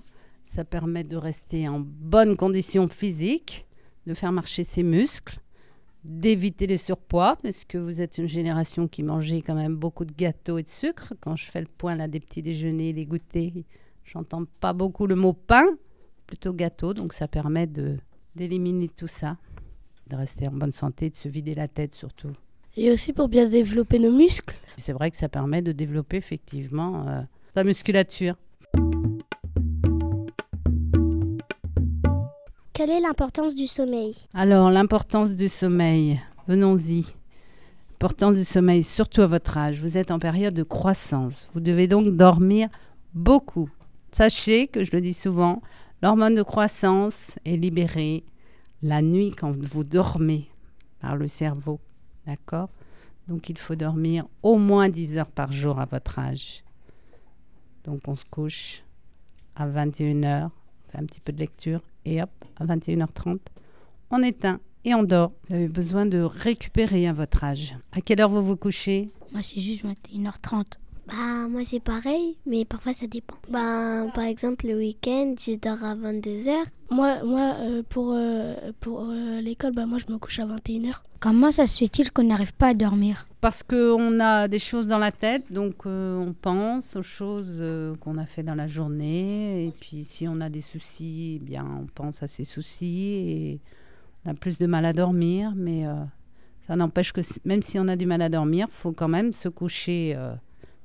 Ça 0.44 0.64
permet 0.64 1.02
de 1.02 1.16
rester 1.16 1.68
en 1.68 1.80
bonne 1.80 2.36
condition 2.36 2.86
physique, 2.86 3.66
de 4.06 4.14
faire 4.14 4.30
marcher 4.30 4.62
ses 4.62 4.84
muscles, 4.84 5.40
d'éviter 6.04 6.68
les 6.68 6.78
surpoids, 6.78 7.36
parce 7.42 7.64
que 7.64 7.78
vous 7.78 8.00
êtes 8.00 8.16
une 8.18 8.28
génération 8.28 8.86
qui 8.86 9.02
mangeait 9.02 9.42
quand 9.42 9.56
même 9.56 9.74
beaucoup 9.74 10.04
de 10.04 10.14
gâteaux 10.14 10.58
et 10.58 10.62
de 10.62 10.68
sucre. 10.68 11.14
Quand 11.20 11.34
je 11.34 11.46
fais 11.50 11.62
le 11.62 11.66
point 11.66 11.96
là 11.96 12.06
des 12.06 12.20
petits 12.20 12.42
déjeuners, 12.42 12.92
les 12.92 13.06
goûters, 13.06 13.64
j'entends 14.04 14.44
pas 14.60 14.72
beaucoup 14.72 15.08
le 15.08 15.16
mot 15.16 15.32
pain, 15.32 15.66
plutôt 16.28 16.52
gâteau, 16.52 16.94
donc 16.94 17.12
ça 17.12 17.26
permet 17.26 17.66
de 17.66 17.98
d'éliminer 18.38 18.88
tout 18.88 19.09
ça, 19.09 19.37
de 20.09 20.16
rester 20.16 20.49
en 20.49 20.52
bonne 20.52 20.73
santé, 20.73 21.11
de 21.11 21.14
se 21.14 21.28
vider 21.28 21.54
la 21.54 21.68
tête 21.68 21.95
surtout. 21.95 22.30
Et 22.76 22.90
aussi 22.90 23.12
pour 23.12 23.28
bien 23.28 23.49
développer 23.49 23.99
nos 23.99 24.12
muscles. 24.12 24.57
C'est 24.76 24.92
vrai 24.92 25.11
que 25.11 25.16
ça 25.16 25.28
permet 25.28 25.62
de 25.62 25.73
développer 25.73 26.16
effectivement 26.16 27.07
euh, 27.09 27.21
la 27.57 27.64
musculature. 27.64 28.37
Quelle 32.73 32.90
est 32.90 33.00
l'importance 33.00 33.57
du 33.57 33.66
sommeil? 33.66 34.14
Alors, 34.33 34.71
l'importance 34.71 35.35
du 35.35 35.49
sommeil, 35.49 36.21
venons-y. 36.47 37.07
L'importance 37.90 38.37
du 38.37 38.45
sommeil, 38.45 38.85
surtout 38.85 39.23
à 39.23 39.26
votre 39.26 39.57
âge. 39.57 39.80
Vous 39.80 39.97
êtes 39.97 40.12
en 40.12 40.21
période 40.21 40.54
de 40.54 40.62
croissance. 40.62 41.49
Vous 41.52 41.61
devez 41.61 41.88
donc 41.88 42.14
dormir 42.14 42.68
beaucoup. 43.14 43.68
Sachez 44.12 44.68
que 44.68 44.85
je 44.85 44.92
le 44.92 45.00
dis 45.00 45.12
souvent, 45.12 45.61
l'hormone 46.02 46.37
de 46.37 46.42
croissance 46.45 47.37
est 47.45 47.57
libérée 47.57 48.23
la 48.82 49.02
nuit 49.02 49.30
quand 49.30 49.52
vous 49.52 49.85
dormez 49.85 50.49
par 51.00 51.16
le 51.16 51.28
cerveau. 51.28 51.80
D'accord? 52.26 52.68
Donc, 53.28 53.49
il 53.50 53.58
faut 53.58 53.75
dormir 53.75 54.26
au 54.42 54.56
moins 54.56 54.88
10 54.88 55.18
heures 55.18 55.30
par 55.30 55.52
jour 55.52 55.80
à 55.80 55.85
votre 55.85 56.18
âge. 56.18 56.64
Donc, 57.85 58.00
on 58.06 58.14
se 58.14 58.25
couche 58.30 58.82
à 59.54 59.68
21h, 59.68 60.47
on 60.47 60.90
fait 60.90 60.99
un 60.99 61.04
petit 61.04 61.20
peu 61.20 61.32
de 61.32 61.38
lecture 61.38 61.82
et 62.04 62.23
hop, 62.23 62.30
à 62.56 62.64
21h30, 62.64 63.38
on 64.11 64.23
éteint 64.23 64.61
et 64.85 64.94
on 64.94 65.02
dort. 65.02 65.32
Vous 65.49 65.54
avez 65.54 65.68
besoin 65.68 66.06
de 66.06 66.20
récupérer 66.20 67.06
à 67.06 67.12
votre 67.12 67.44
âge. 67.44 67.76
À 67.92 68.00
quelle 68.00 68.20
heure 68.20 68.30
vous 68.30 68.44
vous 68.44 68.56
couchez? 68.56 69.11
Moi, 69.32 69.42
c'est 69.42 69.61
juste 69.61 69.85
21h30. 69.85 70.64
Bah, 71.08 71.48
moi, 71.48 71.62
c'est 71.64 71.80
pareil, 71.80 72.36
mais 72.44 72.66
parfois, 72.66 72.92
ça 72.92 73.06
dépend. 73.06 73.36
Bah, 73.48 74.04
par 74.14 74.24
exemple, 74.24 74.66
le 74.66 74.76
week-end, 74.76 75.34
je 75.40 75.54
dors 75.54 75.82
à 75.82 75.94
22h. 75.94 76.66
Moi, 76.90 77.24
moi 77.24 77.56
euh, 77.60 77.82
pour, 77.88 78.12
euh, 78.12 78.54
pour 78.80 79.08
euh, 79.08 79.40
l'école, 79.40 79.72
bah, 79.72 79.86
moi, 79.86 79.96
je 80.06 80.12
me 80.12 80.18
couche 80.18 80.38
à 80.38 80.44
21h. 80.44 80.96
Comment 81.18 81.50
ça 81.50 81.66
se 81.66 81.78
fait-il 81.78 82.10
qu'on 82.10 82.24
n'arrive 82.24 82.52
pas 82.52 82.68
à 82.68 82.74
dormir? 82.74 83.26
Parce 83.40 83.62
qu'on 83.62 84.20
a 84.20 84.48
des 84.48 84.58
choses 84.58 84.86
dans 84.86 84.98
la 84.98 85.10
tête, 85.10 85.50
donc 85.50 85.86
on 85.86 86.34
pense 86.42 86.94
aux 86.96 87.02
choses 87.02 87.62
qu'on 88.00 88.18
a 88.18 88.26
fait 88.26 88.42
dans 88.42 88.54
la 88.54 88.66
journée. 88.66 89.66
Et 89.66 89.72
puis, 89.80 90.04
si 90.04 90.28
on 90.28 90.42
a 90.42 90.50
des 90.50 90.60
soucis, 90.60 91.38
eh 91.40 91.44
bien, 91.44 91.64
on 91.64 91.86
pense 91.86 92.22
à 92.22 92.26
ces 92.26 92.44
soucis 92.44 93.14
et 93.14 93.60
on 94.26 94.32
a 94.32 94.34
plus 94.34 94.58
de 94.58 94.66
mal 94.66 94.84
à 94.84 94.92
dormir. 94.92 95.52
Mais 95.56 95.84
ça 96.66 96.76
n'empêche 96.76 97.12
que 97.12 97.21
même 97.44 97.62
si 97.62 97.78
on 97.78 97.88
a 97.88 97.97
du 97.97 98.06
mal 98.06 98.21
à 98.21 98.28
dormir, 98.28 98.66
il 98.68 98.75
faut 98.75 98.92
quand 98.92 99.08
même 99.08 99.32
se 99.32 99.49
coucher 99.49 100.16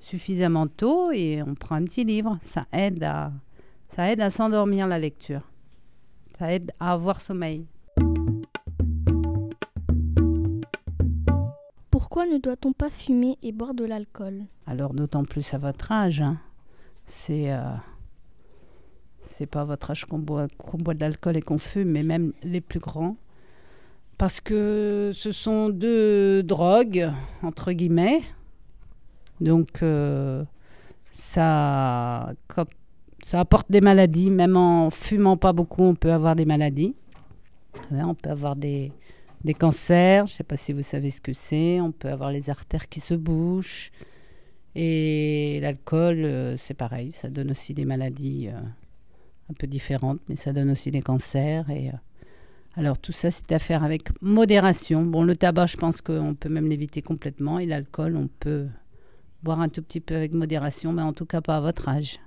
suffisamment 0.04 0.68
tôt 0.68 1.12
et 1.12 1.42
on 1.42 1.56
prend 1.56 1.76
un 1.76 1.86
petit 1.86 2.04
livre. 2.04 2.38
Ça 2.42 2.66
aide 2.74 3.04
à, 3.04 3.32
ça 3.96 4.12
aide 4.12 4.22
à 4.22 4.30
s'endormir 4.30 4.86
la 4.86 5.00
lecture. 5.00 5.42
Ça 6.38 6.54
aide 6.54 6.72
à 6.80 6.94
avoir 6.94 7.22
sommeil. 7.22 7.66
Pourquoi 11.90 12.28
ne 12.28 12.38
doit-on 12.38 12.74
pas 12.74 12.90
fumer 12.90 13.38
et 13.42 13.52
boire 13.52 13.74
de 13.74 13.86
l'alcool? 13.86 14.44
Alors 14.68 14.94
d'autant 14.94 15.24
plus 15.24 15.54
à 15.54 15.58
votre 15.58 15.92
âge. 15.92 16.22
Hein. 16.22 16.38
C'est 17.06 17.52
euh, 17.52 17.62
c'est 19.22 19.46
pas 19.46 19.62
à 19.62 19.66
votre 19.66 19.92
âge 19.92 20.06
qu'on 20.06 20.20
boit, 20.20 20.48
qu'on 20.58 20.78
boit 20.78 20.94
de 20.94 21.00
l'alcool 21.00 21.38
et 21.38 21.42
qu'on 21.42 21.58
fume, 21.58 21.90
mais 21.90 22.04
même 22.04 22.34
les 22.44 22.62
plus 22.62 22.80
grands. 22.80 23.16
Parce 24.18 24.42
que 24.42 25.12
ce 25.14 25.32
sont 25.32 25.70
deux 25.70 26.44
drogues, 26.44 27.10
entre 27.42 27.72
guillemets, 27.72 28.22
donc, 29.42 29.82
euh, 29.84 30.44
ça, 31.12 32.34
ça 33.22 33.40
apporte 33.40 33.72
des 33.72 33.82
maladies. 33.82 34.30
Même 34.30 34.58
en 34.58 34.90
fumant 34.90 35.38
pas 35.38 35.54
beaucoup, 35.54 35.84
on 35.84 35.96
peut 35.96 36.12
avoir 36.12 36.36
des 36.36 36.46
maladies. 36.46 36.96
on 37.92 38.16
peut 38.16 38.30
avoir 38.30 38.56
des, 38.56 38.92
des 39.44 39.54
cancers. 39.54 40.26
Je 40.28 40.34
ne 40.34 40.36
sais 40.38 40.44
pas 40.44 40.58
si 40.58 40.74
vous 40.74 40.82
savez 40.82 41.12
ce 41.12 41.22
que 41.22 41.34
c'est. 41.34 41.82
On 41.82 41.92
peut 41.92 42.10
avoir 42.10 42.32
les 42.32 42.50
artères 42.50 42.90
qui 42.90 43.00
se 43.00 43.14
bouchent. 43.14 43.92
Et 44.76 45.60
l'alcool, 45.62 46.24
euh, 46.24 46.58
c'est 46.58 46.74
pareil. 46.74 47.12
Ça 47.12 47.30
donne 47.30 47.52
aussi 47.52 47.74
des 47.74 47.86
maladies 47.86 48.50
euh, 48.50 48.60
un 49.50 49.54
peu 49.54 49.68
différentes, 49.68 50.20
mais 50.28 50.36
ça 50.36 50.52
donne 50.52 50.72
aussi 50.72 50.90
des 50.90 51.02
cancers. 51.02 51.70
Et, 51.70 51.92
alors 52.76 52.98
tout 52.98 53.12
ça, 53.12 53.30
c'est 53.30 53.52
à 53.52 53.60
faire 53.60 53.84
avec 53.84 54.10
modération. 54.22 55.04
Bon, 55.04 55.24
le 55.24 55.36
tabac, 55.36 55.68
je 55.68 55.78
pense 55.78 56.02
qu'on 56.02 56.34
peut 56.34 56.50
même 56.50 56.68
l'éviter 56.68 57.04
complètement. 57.04 57.60
Et 57.60 57.68
l'alcool, 57.68 58.18
on 58.18 58.28
peut 58.40 58.68
boire 59.44 59.60
un 59.60 59.70
tout 59.70 59.82
petit 59.82 60.00
peu 60.00 60.16
avec 60.16 60.34
modération, 60.34 60.94
mais 60.94 61.02
en 61.02 61.14
tout 61.14 61.26
cas 61.26 61.42
pas 61.42 61.58
à 61.58 61.62
votre 61.62 61.90
âge. 61.90 62.20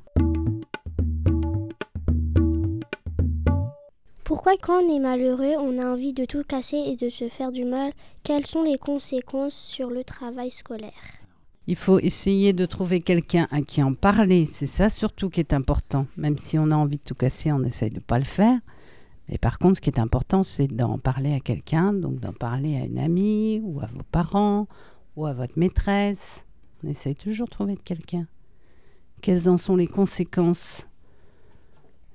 Pourquoi 4.24 4.54
quand 4.60 4.82
on 4.82 4.94
est 4.94 4.98
malheureux, 4.98 5.54
on 5.58 5.78
a 5.78 5.84
envie 5.84 6.12
de 6.12 6.24
tout 6.24 6.42
casser 6.42 6.76
et 6.76 6.96
de 6.96 7.08
se 7.08 7.28
faire 7.28 7.52
du 7.52 7.64
mal? 7.64 7.92
Quelles 8.22 8.46
sont 8.46 8.62
les 8.62 8.76
conséquences 8.76 9.54
sur 9.54 9.88
le 9.88 10.04
travail 10.04 10.50
scolaire? 10.50 10.92
Il 11.68 11.76
faut 11.76 11.98
essayer 11.98 12.52
de 12.52 12.66
trouver 12.66 13.00
quelqu'un 13.00 13.48
à 13.50 13.60
qui 13.60 13.82
en 13.82 13.94
parler. 13.94 14.44
C'est 14.44 14.66
ça 14.66 14.88
surtout 14.88 15.30
qui 15.30 15.40
est 15.40 15.52
important. 15.52 16.06
Même 16.16 16.36
si 16.38 16.58
on 16.58 16.70
a 16.70 16.76
envie 16.76 16.98
de 16.98 17.02
tout 17.02 17.14
casser, 17.14 17.50
on 17.50 17.64
essaye 17.64 17.90
de 17.90 17.96
ne 17.96 18.00
pas 18.00 18.18
le 18.18 18.24
faire. 18.24 18.58
Mais 19.28 19.38
par 19.38 19.58
contre, 19.58 19.76
ce 19.76 19.80
qui 19.80 19.90
est 19.90 19.98
important, 19.98 20.44
c'est 20.44 20.68
d'en 20.68 20.98
parler 20.98 21.32
à 21.34 21.40
quelqu'un, 21.40 21.92
donc 21.92 22.20
d'en 22.20 22.32
parler 22.32 22.76
à 22.76 22.84
une 22.84 22.98
amie 22.98 23.60
ou 23.64 23.80
à 23.80 23.86
vos 23.86 24.04
parents 24.12 24.68
ou 25.16 25.26
à 25.26 25.32
votre 25.32 25.58
maîtresse. 25.58 26.45
On 26.86 26.90
essaye 26.90 27.16
toujours 27.16 27.46
de 27.46 27.50
trouver 27.50 27.76
quelqu'un. 27.76 28.28
Quelles 29.20 29.48
en 29.48 29.56
sont 29.56 29.74
les 29.74 29.88
conséquences? 29.88 30.86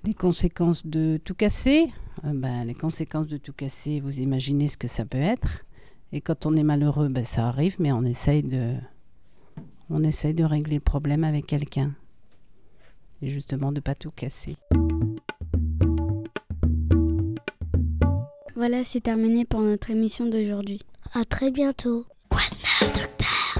Les 0.05 0.13
conséquences 0.13 0.87
de 0.87 1.19
tout 1.25 1.35
casser? 1.35 1.91
Euh, 2.23 2.31
ben, 2.33 2.63
Les 2.63 2.73
conséquences 2.73 3.27
de 3.27 3.35
tout 3.35 3.51
casser, 3.51 3.99
vous 3.99 4.21
imaginez 4.21 4.69
ce 4.69 4.77
que 4.77 4.87
ça 4.87 5.03
peut 5.03 5.17
être. 5.17 5.65
Et 6.13 6.21
quand 6.21 6.45
on 6.45 6.55
est 6.55 6.63
malheureux, 6.63 7.09
ben, 7.09 7.25
ça 7.25 7.49
arrive, 7.49 7.75
mais 7.79 7.91
on 7.91 8.03
essaye 8.03 8.43
de, 8.43 8.75
on 9.89 10.05
essaye 10.05 10.33
de 10.33 10.45
régler 10.45 10.75
le 10.75 10.81
problème 10.81 11.25
avec 11.25 11.47
quelqu'un. 11.47 11.93
Et 13.21 13.27
justement 13.27 13.73
de 13.73 13.77
ne 13.77 13.81
pas 13.81 13.95
tout 13.95 14.11
casser. 14.11 14.55
Voilà, 18.55 18.85
c'est 18.85 19.01
terminé 19.01 19.43
pour 19.43 19.63
notre 19.63 19.89
émission 19.89 20.27
d'aujourd'hui. 20.27 20.79
À 21.13 21.25
très 21.25 21.51
bientôt. 21.51 22.05
Quoi 22.29 22.39
de 22.51 22.85
neuf, 22.85 22.93
docteur? 22.93 23.50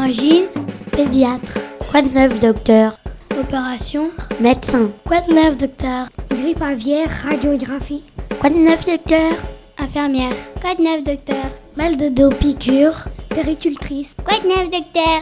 Angine 0.00 0.46
Pédiatre. 0.92 1.58
Quoi 1.90 2.00
de 2.00 2.08
neuf, 2.08 2.38
docteur? 2.40 2.96
Opération 3.38 4.10
Médecin. 4.40 4.90
Quoi 5.06 5.20
de 5.20 5.34
neuf, 5.34 5.58
docteur? 5.58 6.08
Grippe 6.30 6.62
aviaire, 6.62 7.10
radiographie. 7.22 8.02
Quoi 8.40 8.48
de 8.48 8.56
neuf, 8.56 8.86
docteur? 8.86 9.32
Infirmière. 9.76 10.32
Quoi 10.62 10.74
de 10.74 10.82
neuf, 10.82 11.04
docteur? 11.04 11.44
Mal 11.76 11.98
de 11.98 12.08
dos, 12.08 12.30
piqûre. 12.30 13.04
Péricultrice. 13.28 14.16
Quoi 14.24 14.38
de 14.38 14.48
neuf, 14.48 14.70
docteur? 14.70 15.20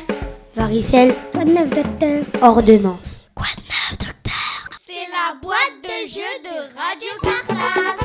Varicelle. 0.54 1.12
Quoi 1.32 1.44
de 1.44 1.50
neuf, 1.50 1.70
docteur? 1.70 2.22
Ordonnance. 2.40 3.20
Quoi 3.34 3.46
de 3.56 3.62
neuf, 3.62 3.98
docteur? 3.98 4.68
C'est 4.78 5.08
la 5.10 5.34
boîte 5.42 5.82
de 5.82 6.06
jeu 6.06 6.32
de 6.44 6.54
Radio 6.78 7.10
Cartable. 7.20 8.04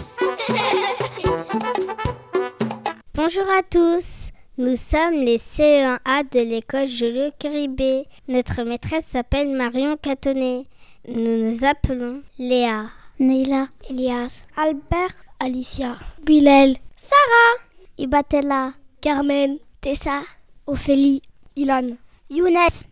Bonjour 3.13 3.45
à 3.55 3.61
tous. 3.61 4.22
Nous 4.55 4.75
sommes 4.75 5.15
les 5.15 5.39
CE1A 5.39 6.29
de 6.31 6.39
l'école 6.41 6.87
Joliot 6.87 7.31
Kiribé. 7.39 8.05
Notre 8.27 8.61
maîtresse 8.61 9.07
s'appelle 9.07 9.49
Marion 9.49 9.97
Catonnet. 9.97 10.65
Nous 11.07 11.49
nous 11.49 11.65
appelons 11.65 12.21
Léa, 12.37 12.85
Neila, 13.19 13.69
Elias, 13.89 14.45
Albert, 14.55 15.15
Alicia, 15.39 15.97
Bilal, 16.21 16.75
Sarah, 16.95 17.63
Ibatella, 17.97 18.73
Carmen, 19.01 19.57
Tessa, 19.81 20.21
Ophélie, 20.67 21.23
Ilan, 21.55 21.97
Younes. 22.29 22.83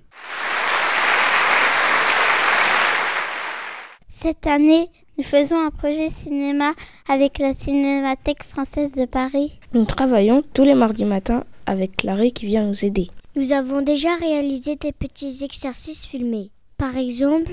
Cette 4.10 4.48
année, 4.48 4.90
Nous 5.22 5.28
faisons 5.28 5.64
un 5.64 5.70
projet 5.70 6.10
cinéma 6.10 6.74
avec 7.08 7.38
la 7.38 7.54
Cinémathèque 7.54 8.44
française 8.44 8.94
de 8.94 9.06
Paris. 9.06 9.60
Nous 9.72 9.86
travaillons 9.86 10.42
tous 10.56 10.64
les 10.64 10.74
mardis 10.74 11.06
matins 11.06 11.44
avec 11.68 11.98
Clarisse 11.98 12.34
qui 12.34 12.48
vient 12.48 12.66
nous 12.66 12.84
aider. 12.84 13.08
Nous 13.36 13.52
avons 13.52 13.84
déjà 13.84 14.16
réalisé 14.16 14.78
des 14.78 14.92
petits 14.92 15.44
exercices 15.44 16.08
filmés. 16.08 16.50
Par 16.80 16.98
exemple, 16.98 17.52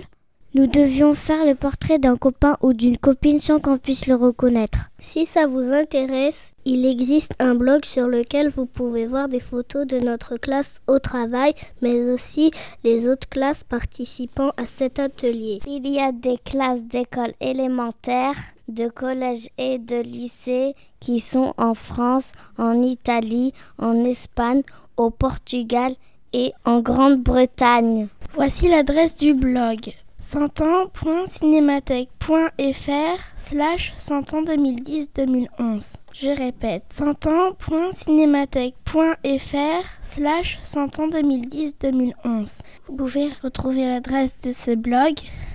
nous 0.55 0.67
devions 0.67 1.15
faire 1.15 1.45
le 1.45 1.55
portrait 1.55 1.99
d'un 1.99 2.17
copain 2.17 2.57
ou 2.63 2.73
d'une 2.73 2.97
copine 2.97 3.39
sans 3.39 3.61
qu'on 3.61 3.77
puisse 3.77 4.07
le 4.07 4.15
reconnaître. 4.15 4.89
Si 4.99 5.27
ça 5.27 5.47
vous 5.47 5.73
intéresse, 5.73 6.55
il 6.65 6.87
existe 6.87 7.33
un 7.39 7.55
blog 7.55 7.85
sur 7.85 8.07
lequel 8.07 8.49
vous 8.49 8.65
pouvez 8.65 9.07
voir 9.07 9.29
des 9.29 9.41
photos 9.41 9.87
de 9.87 9.99
notre 9.99 10.37
classe 10.37 10.81
au 10.87 10.99
travail, 10.99 11.53
mais 11.83 12.01
aussi 12.11 12.51
les 12.83 13.07
autres 13.07 13.29
classes 13.29 13.63
participant 13.63 14.53
à 14.57 14.65
cet 14.65 14.99
atelier. 14.99 15.61
Il 15.67 15.87
y 15.87 16.01
a 16.01 16.13
des 16.13 16.39
classes 16.43 16.83
d'école 16.83 17.35
élémentaire, 17.41 18.35
de 18.69 18.89
collège 18.89 19.49
et 19.59 19.79
de 19.79 20.01
lycée 20.01 20.75
qui 20.99 21.21
sont 21.21 21.53
en 21.59 21.75
France, 21.75 22.33
en 22.57 22.83
Italie, 22.83 23.53
en 23.79 24.05
Espagne, 24.05 24.63
au 24.97 25.11
Portugal 25.11 25.95
et 26.33 26.53
en 26.65 26.81
Grande-Bretagne. 26.81 28.09
Voici 28.35 28.69
l'adresse 28.69 29.15
du 29.15 29.35
blog 29.35 29.93
100 30.31 30.61
ans.cinémathèque.fr 30.61 33.19
slash 33.38 33.95
100 33.97 34.35
ans 34.35 34.43
2010-2011. 34.43 35.95
Je 36.12 36.29
répète, 36.29 36.83
100 36.91 37.27
ans.cinémathèque.fr 37.29 39.85
slash 40.03 40.59
100 40.62 40.99
ans 40.99 41.09
2010-2011. 41.09 42.61
Vous 42.88 42.97
pouvez 42.97 43.31
retrouver 43.43 43.87
l'adresse 43.87 44.38
de 44.43 44.53
ce 44.53 44.75
blog 44.75 45.14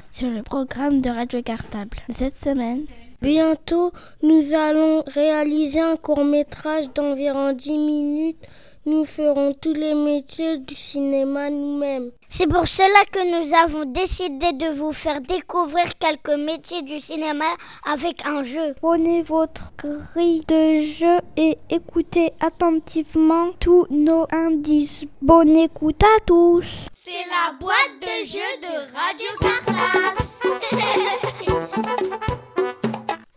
sur 0.10 0.32
le 0.32 0.42
programme 0.42 1.02
de 1.02 1.12
Radio 1.12 1.44
Cartable 1.44 2.00
cette 2.10 2.38
semaine. 2.38 2.86
Bientôt, 3.22 3.92
nous 4.24 4.56
allons 4.56 5.04
réaliser 5.06 5.82
un 5.82 5.98
court 5.98 6.26
métrage 6.26 6.92
d'environ 6.96 7.54
10 7.54 7.78
minutes 7.78 8.44
nous 8.86 9.06
ferons 9.06 9.54
tous 9.54 9.74
les 9.74 9.94
métiers 9.94 10.58
du 10.58 10.76
cinéma 10.76 11.50
nous-mêmes. 11.50 12.12
C'est 12.36 12.48
pour 12.48 12.68
cela 12.68 13.06
que 13.12 13.22
nous 13.30 13.54
avons 13.54 13.86
décidé 13.86 14.54
de 14.54 14.74
vous 14.74 14.92
faire 14.92 15.22
découvrir 15.22 15.86
quelques 16.00 16.36
métiers 16.36 16.82
du 16.82 17.00
cinéma 17.00 17.46
avec 17.86 18.26
un 18.26 18.42
jeu. 18.42 18.74
Prenez 18.82 19.22
votre 19.22 19.72
grille 19.78 20.44
de 20.48 20.82
jeu 20.82 21.20
et 21.38 21.60
écoutez 21.70 22.34
attentivement 22.40 23.52
tous 23.60 23.86
nos 23.92 24.26
indices. 24.32 25.06
Bonne 25.22 25.56
écoute 25.56 26.02
à 26.04 26.20
tous. 26.26 26.66
C'est 26.96 27.12
la 27.12 27.54
boîte 27.60 28.02
de 28.02 28.26
jeu 28.26 28.40
de 28.64 28.74
Radio 28.98 29.30
Cartable. 29.40 30.24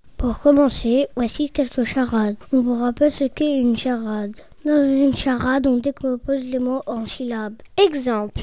Pour 0.16 0.38
commencer, 0.38 1.08
voici 1.14 1.50
quelques 1.50 1.84
charades. 1.84 2.36
On 2.50 2.62
vous 2.62 2.80
rappelle 2.80 3.12
ce 3.12 3.24
qu'est 3.24 3.58
une 3.58 3.76
charade. 3.76 4.32
Dans 4.64 4.82
une 4.82 5.14
charade, 5.14 5.66
on 5.66 5.76
décompose 5.76 6.42
les 6.42 6.60
mots 6.60 6.82
en 6.86 7.04
syllabes. 7.04 7.60
Exemple. 7.76 8.40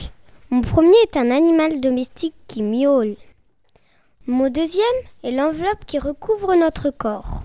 Mon 0.54 0.62
premier 0.62 0.96
est 1.02 1.18
un 1.18 1.32
animal 1.32 1.82
domestique 1.82 2.36
qui 2.48 2.62
miaule. 2.62 3.16
Mon 4.28 4.52
deuxième 4.52 4.84
est 5.24 5.32
l'enveloppe 5.32 5.84
qui 5.88 5.98
recouvre 5.98 6.54
notre 6.54 6.92
corps. 6.92 7.42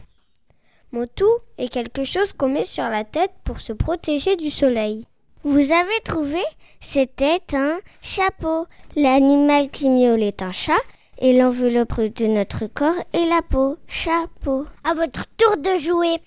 Mon 0.93 1.07
tout 1.07 1.39
est 1.57 1.71
quelque 1.71 2.05
chose 2.05 2.35
qu'on 2.35 2.51
met 2.51 2.67
sur 2.67 2.85
la 2.85 3.05
tête 3.05 3.33
pour 3.45 3.61
se 3.61 3.73
protéger 3.73 4.37
du 4.37 4.51
soleil. 4.51 5.07
Vous 5.43 5.73
avez 5.73 6.01
trouvé? 6.05 6.43
C'était 6.81 7.41
un 7.55 7.79
chapeau. 8.03 8.67
L'animal 8.95 9.71
qui 9.71 9.89
miaule 9.89 10.23
est 10.23 10.43
un 10.43 10.53
chat 10.53 10.77
et 11.19 11.33
l'enveloppe 11.33 12.03
de 12.15 12.27
notre 12.27 12.67
corps 12.67 13.03
est 13.15 13.25
la 13.25 13.41
peau. 13.41 13.79
Chapeau. 13.87 14.67
À 14.85 14.93
votre 14.93 15.25
tour 15.39 15.57
de 15.57 15.79
jouer. 15.79 16.19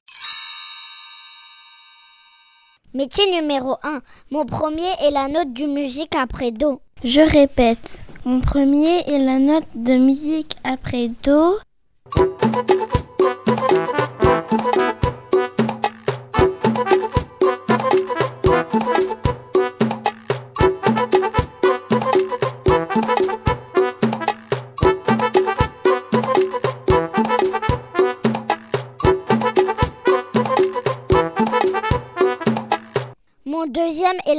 Métier 2.93 3.23
numéro 3.32 3.77
1. 3.84 4.01
Mon 4.32 4.45
premier 4.45 4.89
est 5.01 5.12
la 5.12 5.30
note 5.30 5.54
du 5.54 5.65
musique 5.65 6.13
après 6.13 6.51
Do. 6.51 6.82
Je 7.06 7.21
répète. 7.21 7.99
Mon 8.25 8.41
premier 8.41 9.10
est 9.10 9.17
la 9.17 9.39
note 9.39 9.63
de 9.75 9.93
musique 9.93 10.58
après 10.65 11.10
Do. 11.23 11.56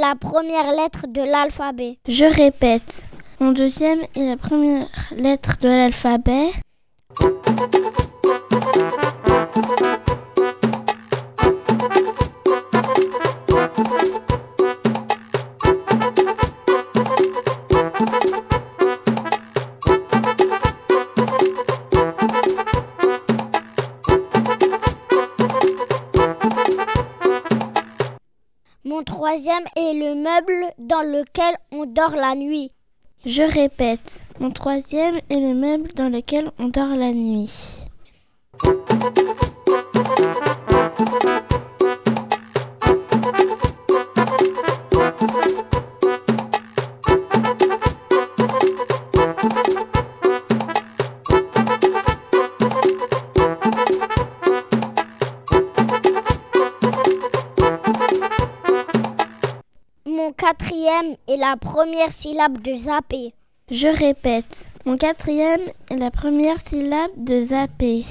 La 0.03 0.17
première 0.17 0.73
lettre 0.73 1.07
de 1.09 1.23
l'alphabet. 1.23 1.97
Je 2.09 2.25
répète. 2.25 3.05
Mon 3.38 3.53
deuxième 3.53 4.01
est 4.17 4.27
la 4.27 4.37
première 4.37 4.88
lettre 5.17 5.59
de 5.61 5.69
l'alphabet. 5.69 6.51
Le 29.94 30.14
meuble 30.14 30.72
dans 30.78 31.02
lequel 31.02 31.57
on 31.70 31.87
dort 31.87 32.16
la 32.16 32.35
nuit. 32.35 32.72
Je 33.24 33.42
répète. 33.42 34.20
Mon 34.40 34.50
troisième 34.50 35.16
est 35.31 35.40
le 35.40 35.55
meuble 35.55 35.92
dans 35.94 36.09
lequel 36.09 36.50
on 36.59 36.68
dort 36.68 36.96
la 36.96 37.12
nuit. 37.12 37.52
Est 61.29 61.37
la 61.37 61.57
première 61.57 62.12
syllabe 62.12 62.61
de 62.62 62.77
zapper. 62.77 63.35
Je 63.71 63.88
répète. 63.88 64.67
Mon 64.85 64.97
quatrième 64.97 65.61
est 65.91 65.97
la 65.97 66.11
première 66.11 66.61
syllabe 66.61 67.11
de 67.17 67.41
zapper. 67.41 68.05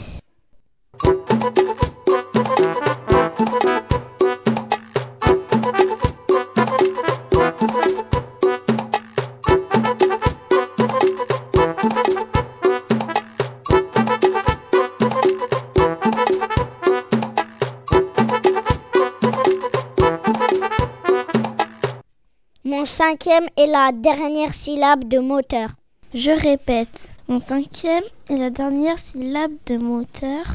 Cinquième 23.01 23.47
est 23.57 23.65
la 23.65 23.91
dernière 23.91 24.53
syllabe 24.53 25.07
de 25.07 25.17
moteur. 25.17 25.69
Je 26.13 26.29
répète. 26.29 27.09
Mon 27.27 27.39
cinquième 27.39 28.03
est 28.29 28.37
la 28.37 28.51
dernière 28.51 28.99
syllabe 28.99 29.53
de 29.65 29.77
moteur. 29.77 30.45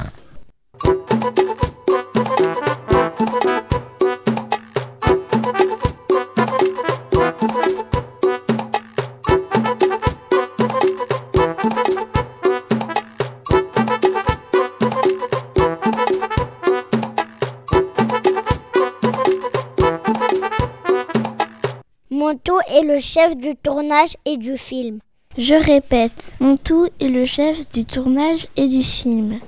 Le 22.83 22.99
chef 22.99 23.35
du 23.35 23.55
tournage 23.55 24.15
et 24.25 24.37
du 24.37 24.57
film. 24.57 24.99
Je 25.37 25.53
répète. 25.53 26.33
Mon 26.39 26.57
tout 26.57 26.87
est 26.99 27.09
le 27.09 27.25
chef 27.25 27.69
du 27.69 27.85
tournage 27.85 28.47
et 28.55 28.67
du 28.67 28.83
film. 28.83 29.39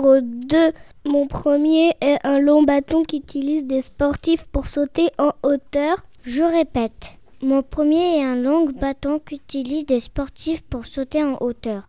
Numéro 0.00 0.20
2. 0.20 0.72
Mon 1.06 1.26
premier 1.26 1.94
est 2.00 2.18
un 2.24 2.40
long 2.40 2.62
bâton 2.62 3.02
qu'utilisent 3.04 3.66
des 3.66 3.80
sportifs 3.80 4.46
pour 4.46 4.66
sauter 4.66 5.10
en 5.18 5.32
hauteur. 5.42 5.98
Je 6.22 6.42
répète. 6.42 7.18
Mon 7.42 7.62
premier 7.62 8.18
est 8.18 8.24
un 8.24 8.36
long 8.36 8.66
bâton 8.68 9.18
qu'utilisent 9.18 9.86
des 9.86 10.00
sportifs 10.00 10.62
pour 10.62 10.86
sauter 10.86 11.22
en 11.22 11.36
hauteur. 11.40 11.88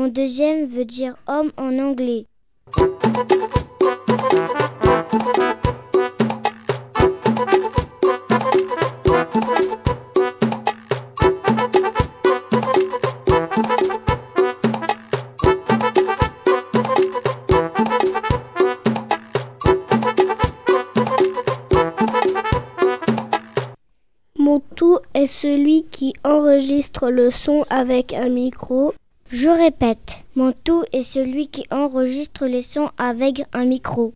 Mon 0.00 0.08
deuxième 0.08 0.64
veut 0.64 0.86
dire 0.86 1.14
homme 1.26 1.52
en 1.58 1.78
anglais. 1.78 2.24
Mon 24.38 24.60
tout 24.74 24.98
est 25.12 25.26
celui 25.26 25.84
qui 25.90 26.14
enregistre 26.24 27.10
le 27.10 27.30
son 27.30 27.66
avec 27.68 28.14
un 28.14 28.30
micro. 28.30 28.94
Je 29.32 29.48
répète. 29.48 30.24
Mon 30.34 30.50
tout 30.50 30.82
est 30.92 31.04
celui 31.04 31.46
qui 31.46 31.64
enregistre 31.70 32.46
les 32.46 32.62
sons 32.62 32.90
avec 32.98 33.42
un 33.52 33.64
micro. 33.64 34.12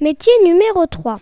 Métier 0.00 0.32
numéro 0.44 0.86
3. 0.86 1.18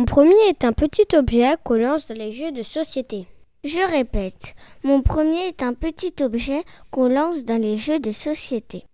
Mon 0.00 0.06
premier 0.06 0.48
est 0.48 0.64
un 0.64 0.72
petit 0.72 1.14
objet 1.14 1.56
qu'on 1.62 1.74
lance 1.74 2.06
dans 2.06 2.16
les 2.16 2.32
jeux 2.32 2.52
de 2.52 2.62
société. 2.62 3.26
Je 3.64 3.86
répète. 3.86 4.54
Mon 4.82 5.02
premier 5.02 5.48
est 5.48 5.62
un 5.62 5.74
petit 5.74 6.14
objet 6.22 6.64
qu'on 6.90 7.06
lance 7.06 7.44
dans 7.44 7.60
les 7.60 7.76
jeux 7.76 7.98
de 7.98 8.10
société. 8.10 8.86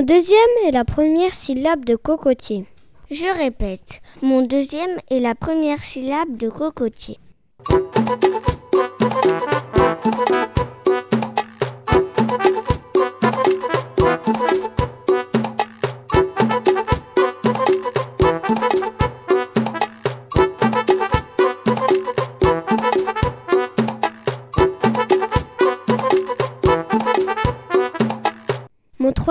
Mon 0.00 0.06
deuxième 0.06 0.38
est 0.66 0.70
la 0.70 0.86
première 0.86 1.34
syllabe 1.34 1.84
de 1.84 1.94
cocotier. 1.94 2.64
Je 3.10 3.26
répète. 3.36 4.00
Mon 4.22 4.40
deuxième 4.40 4.98
est 5.10 5.20
la 5.20 5.34
première 5.34 5.82
syllabe 5.82 6.38
de 6.38 6.48
cocotier. 6.48 7.18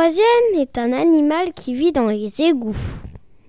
Troisième 0.09 0.61
est 0.61 0.77
un 0.79 0.91
animal 0.91 1.53
qui 1.53 1.75
vit 1.75 1.91
dans 1.91 2.07
les 2.07 2.41
égouts. 2.41 2.75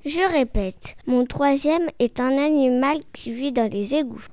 Je 0.04 0.20
répète. 0.30 0.94
Mon 1.06 1.24
troisième 1.24 1.88
est 1.98 2.20
un 2.20 2.36
animal 2.36 2.98
qui 3.14 3.32
vit 3.32 3.50
dans 3.50 3.70
les 3.72 3.94
égouts. 3.94 4.26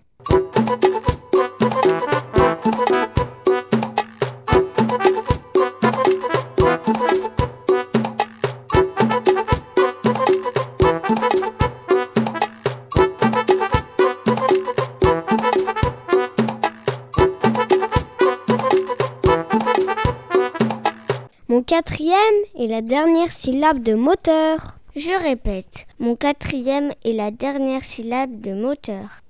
Quatrième 21.78 22.18
est 22.58 22.66
la 22.66 22.82
dernière 22.82 23.32
syllabe 23.32 23.84
de 23.84 23.94
moteur. 23.94 24.58
Je 24.96 25.12
répète. 25.12 25.86
Mon 26.00 26.16
quatrième 26.16 26.92
est 27.06 27.14
la 27.14 27.30
dernière 27.30 27.84
syllabe 27.84 28.42
de 28.42 28.52
moteur. 28.52 29.22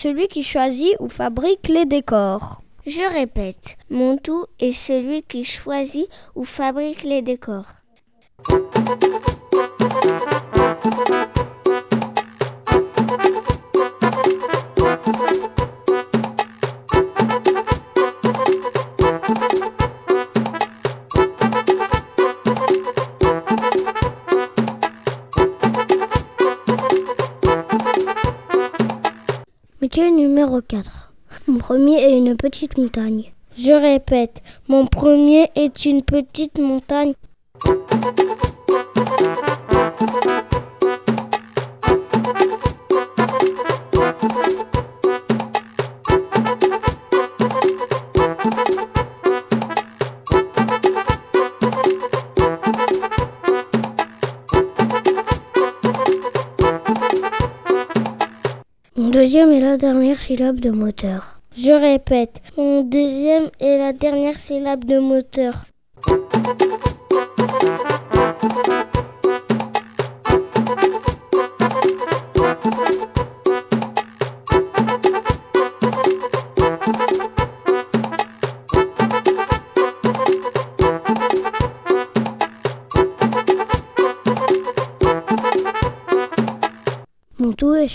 Celui 0.00 0.28
qui 0.28 0.42
choisit 0.42 0.96
ou 0.98 1.08
fabrique 1.08 1.68
les 1.68 1.84
décors. 1.84 2.62
Je 2.86 3.06
répète. 3.12 3.76
Mon 3.90 4.16
tout 4.16 4.46
est 4.58 4.72
celui 4.72 5.22
qui 5.22 5.44
choisit 5.44 6.08
ou 6.34 6.44
fabrique 6.44 7.02
les 7.02 7.20
décors. 7.20 7.66
Numéro 30.20 30.60
4. 30.60 31.14
Mon 31.46 31.56
premier 31.56 31.94
est 32.02 32.18
une 32.18 32.36
petite 32.36 32.76
montagne. 32.76 33.32
Je 33.56 33.72
répète, 33.72 34.42
mon 34.68 34.86
premier 34.86 35.50
est 35.54 35.86
une 35.86 36.02
petite 36.02 36.58
montagne. 36.58 37.14
Deuxième 59.20 59.52
est 59.52 59.60
la 59.60 59.76
dernière 59.76 60.18
syllabe 60.18 60.60
de 60.60 60.70
moteur. 60.70 61.42
Je 61.54 61.72
répète, 61.72 62.40
mon 62.56 62.80
deuxième 62.80 63.50
est 63.60 63.76
la 63.76 63.92
dernière 63.92 64.38
syllabe 64.38 64.86
de 64.86 64.98
moteur. 64.98 65.66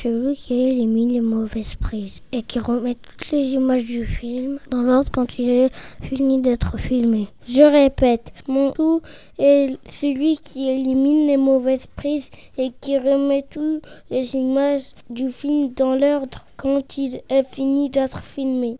Celui 0.01 0.35
qui 0.35 0.53
élimine 0.53 1.13
les 1.13 1.21
mauvaises 1.21 1.75
prises 1.75 2.21
et 2.31 2.43
qui 2.43 2.59
remet 2.59 2.95
toutes 2.95 3.31
les 3.31 3.45
images 3.59 3.85
du 3.85 4.05
film 4.05 4.59
dans 4.69 4.81
l'ordre 4.81 5.09
quand 5.11 5.39
il 5.39 5.49
est 5.49 5.71
fini 6.01 6.41
d'être 6.41 6.77
filmé. 6.77 7.27
Je 7.47 7.63
répète, 7.63 8.33
Montou 8.47 9.01
est 9.39 9.77
celui 9.89 10.37
qui 10.37 10.69
élimine 10.69 11.27
les 11.27 11.37
mauvaises 11.37 11.87
prises 11.95 12.29
et 12.57 12.71
qui 12.81 12.97
remet 12.97 13.45
toutes 13.49 13.83
les 14.09 14.35
images 14.35 14.93
du 15.09 15.31
film 15.31 15.73
dans 15.73 15.95
l'ordre 15.95 16.45
quand 16.57 16.97
il 16.97 17.21
est 17.29 17.43
fini 17.43 17.89
d'être 17.89 18.23
filmé. 18.23 18.77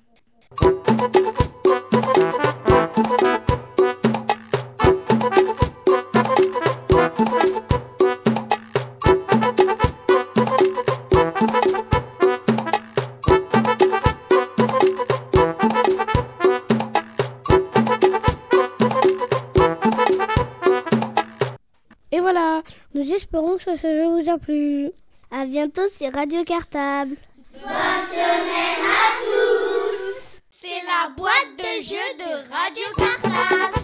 Espérons 23.36 23.58
que 23.58 23.64
ce 23.64 23.78
jeu 23.78 24.08
vous 24.08 24.30
a 24.30 24.38
plu. 24.38 24.92
À 25.30 25.46
bientôt 25.46 25.82
sur 25.94 26.14
Radio 26.14 26.44
Cartable. 26.46 27.16
Bonne 27.54 28.06
semaine 28.08 28.86
à 28.88 29.12
tous 29.26 30.40
C'est 30.50 30.68
la 30.68 31.10
boîte 31.18 31.52
de 31.58 31.82
jeux 31.84 32.14
de 32.18 32.32
Radio 32.50 32.86
Cartable 32.96 33.82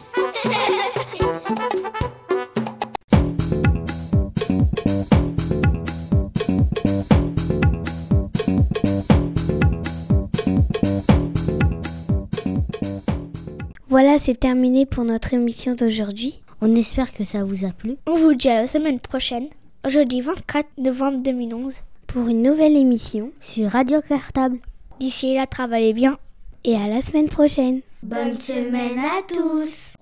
Voilà, 13.90 14.20
c'est 14.20 14.40
terminé 14.40 14.86
pour 14.86 15.04
notre 15.04 15.34
émission 15.34 15.76
d'aujourd'hui. 15.76 16.42
On 16.63 16.76
espère 16.76 17.12
que 17.12 17.24
ça 17.24 17.43
vous 17.43 17.65
a 17.65 17.69
plu. 17.69 17.95
On 18.06 18.15
vous 18.15 18.36
dit 18.36 18.47
à 18.47 18.62
la 18.62 18.67
semaine 18.67 19.00
prochaine, 19.00 19.47
jeudi 19.88 20.21
24 20.21 20.67
novembre 20.78 21.17
2011, 21.24 21.78
pour 22.06 22.28
une 22.28 22.43
nouvelle 22.43 22.78
émission 22.78 23.32
sur 23.39 23.71
Radio 23.71 24.00
Cartable. 24.00 24.60
D'ici 25.00 25.34
là, 25.34 25.47
travaillez 25.47 25.93
bien. 25.93 26.19
Et 26.63 26.76
à 26.76 26.88
la 26.88 27.02
semaine 27.02 27.30
prochaine. 27.30 27.82
Bonne 28.04 28.38
semaine 28.38 29.00
à 29.00 29.24
tous. 29.28 29.95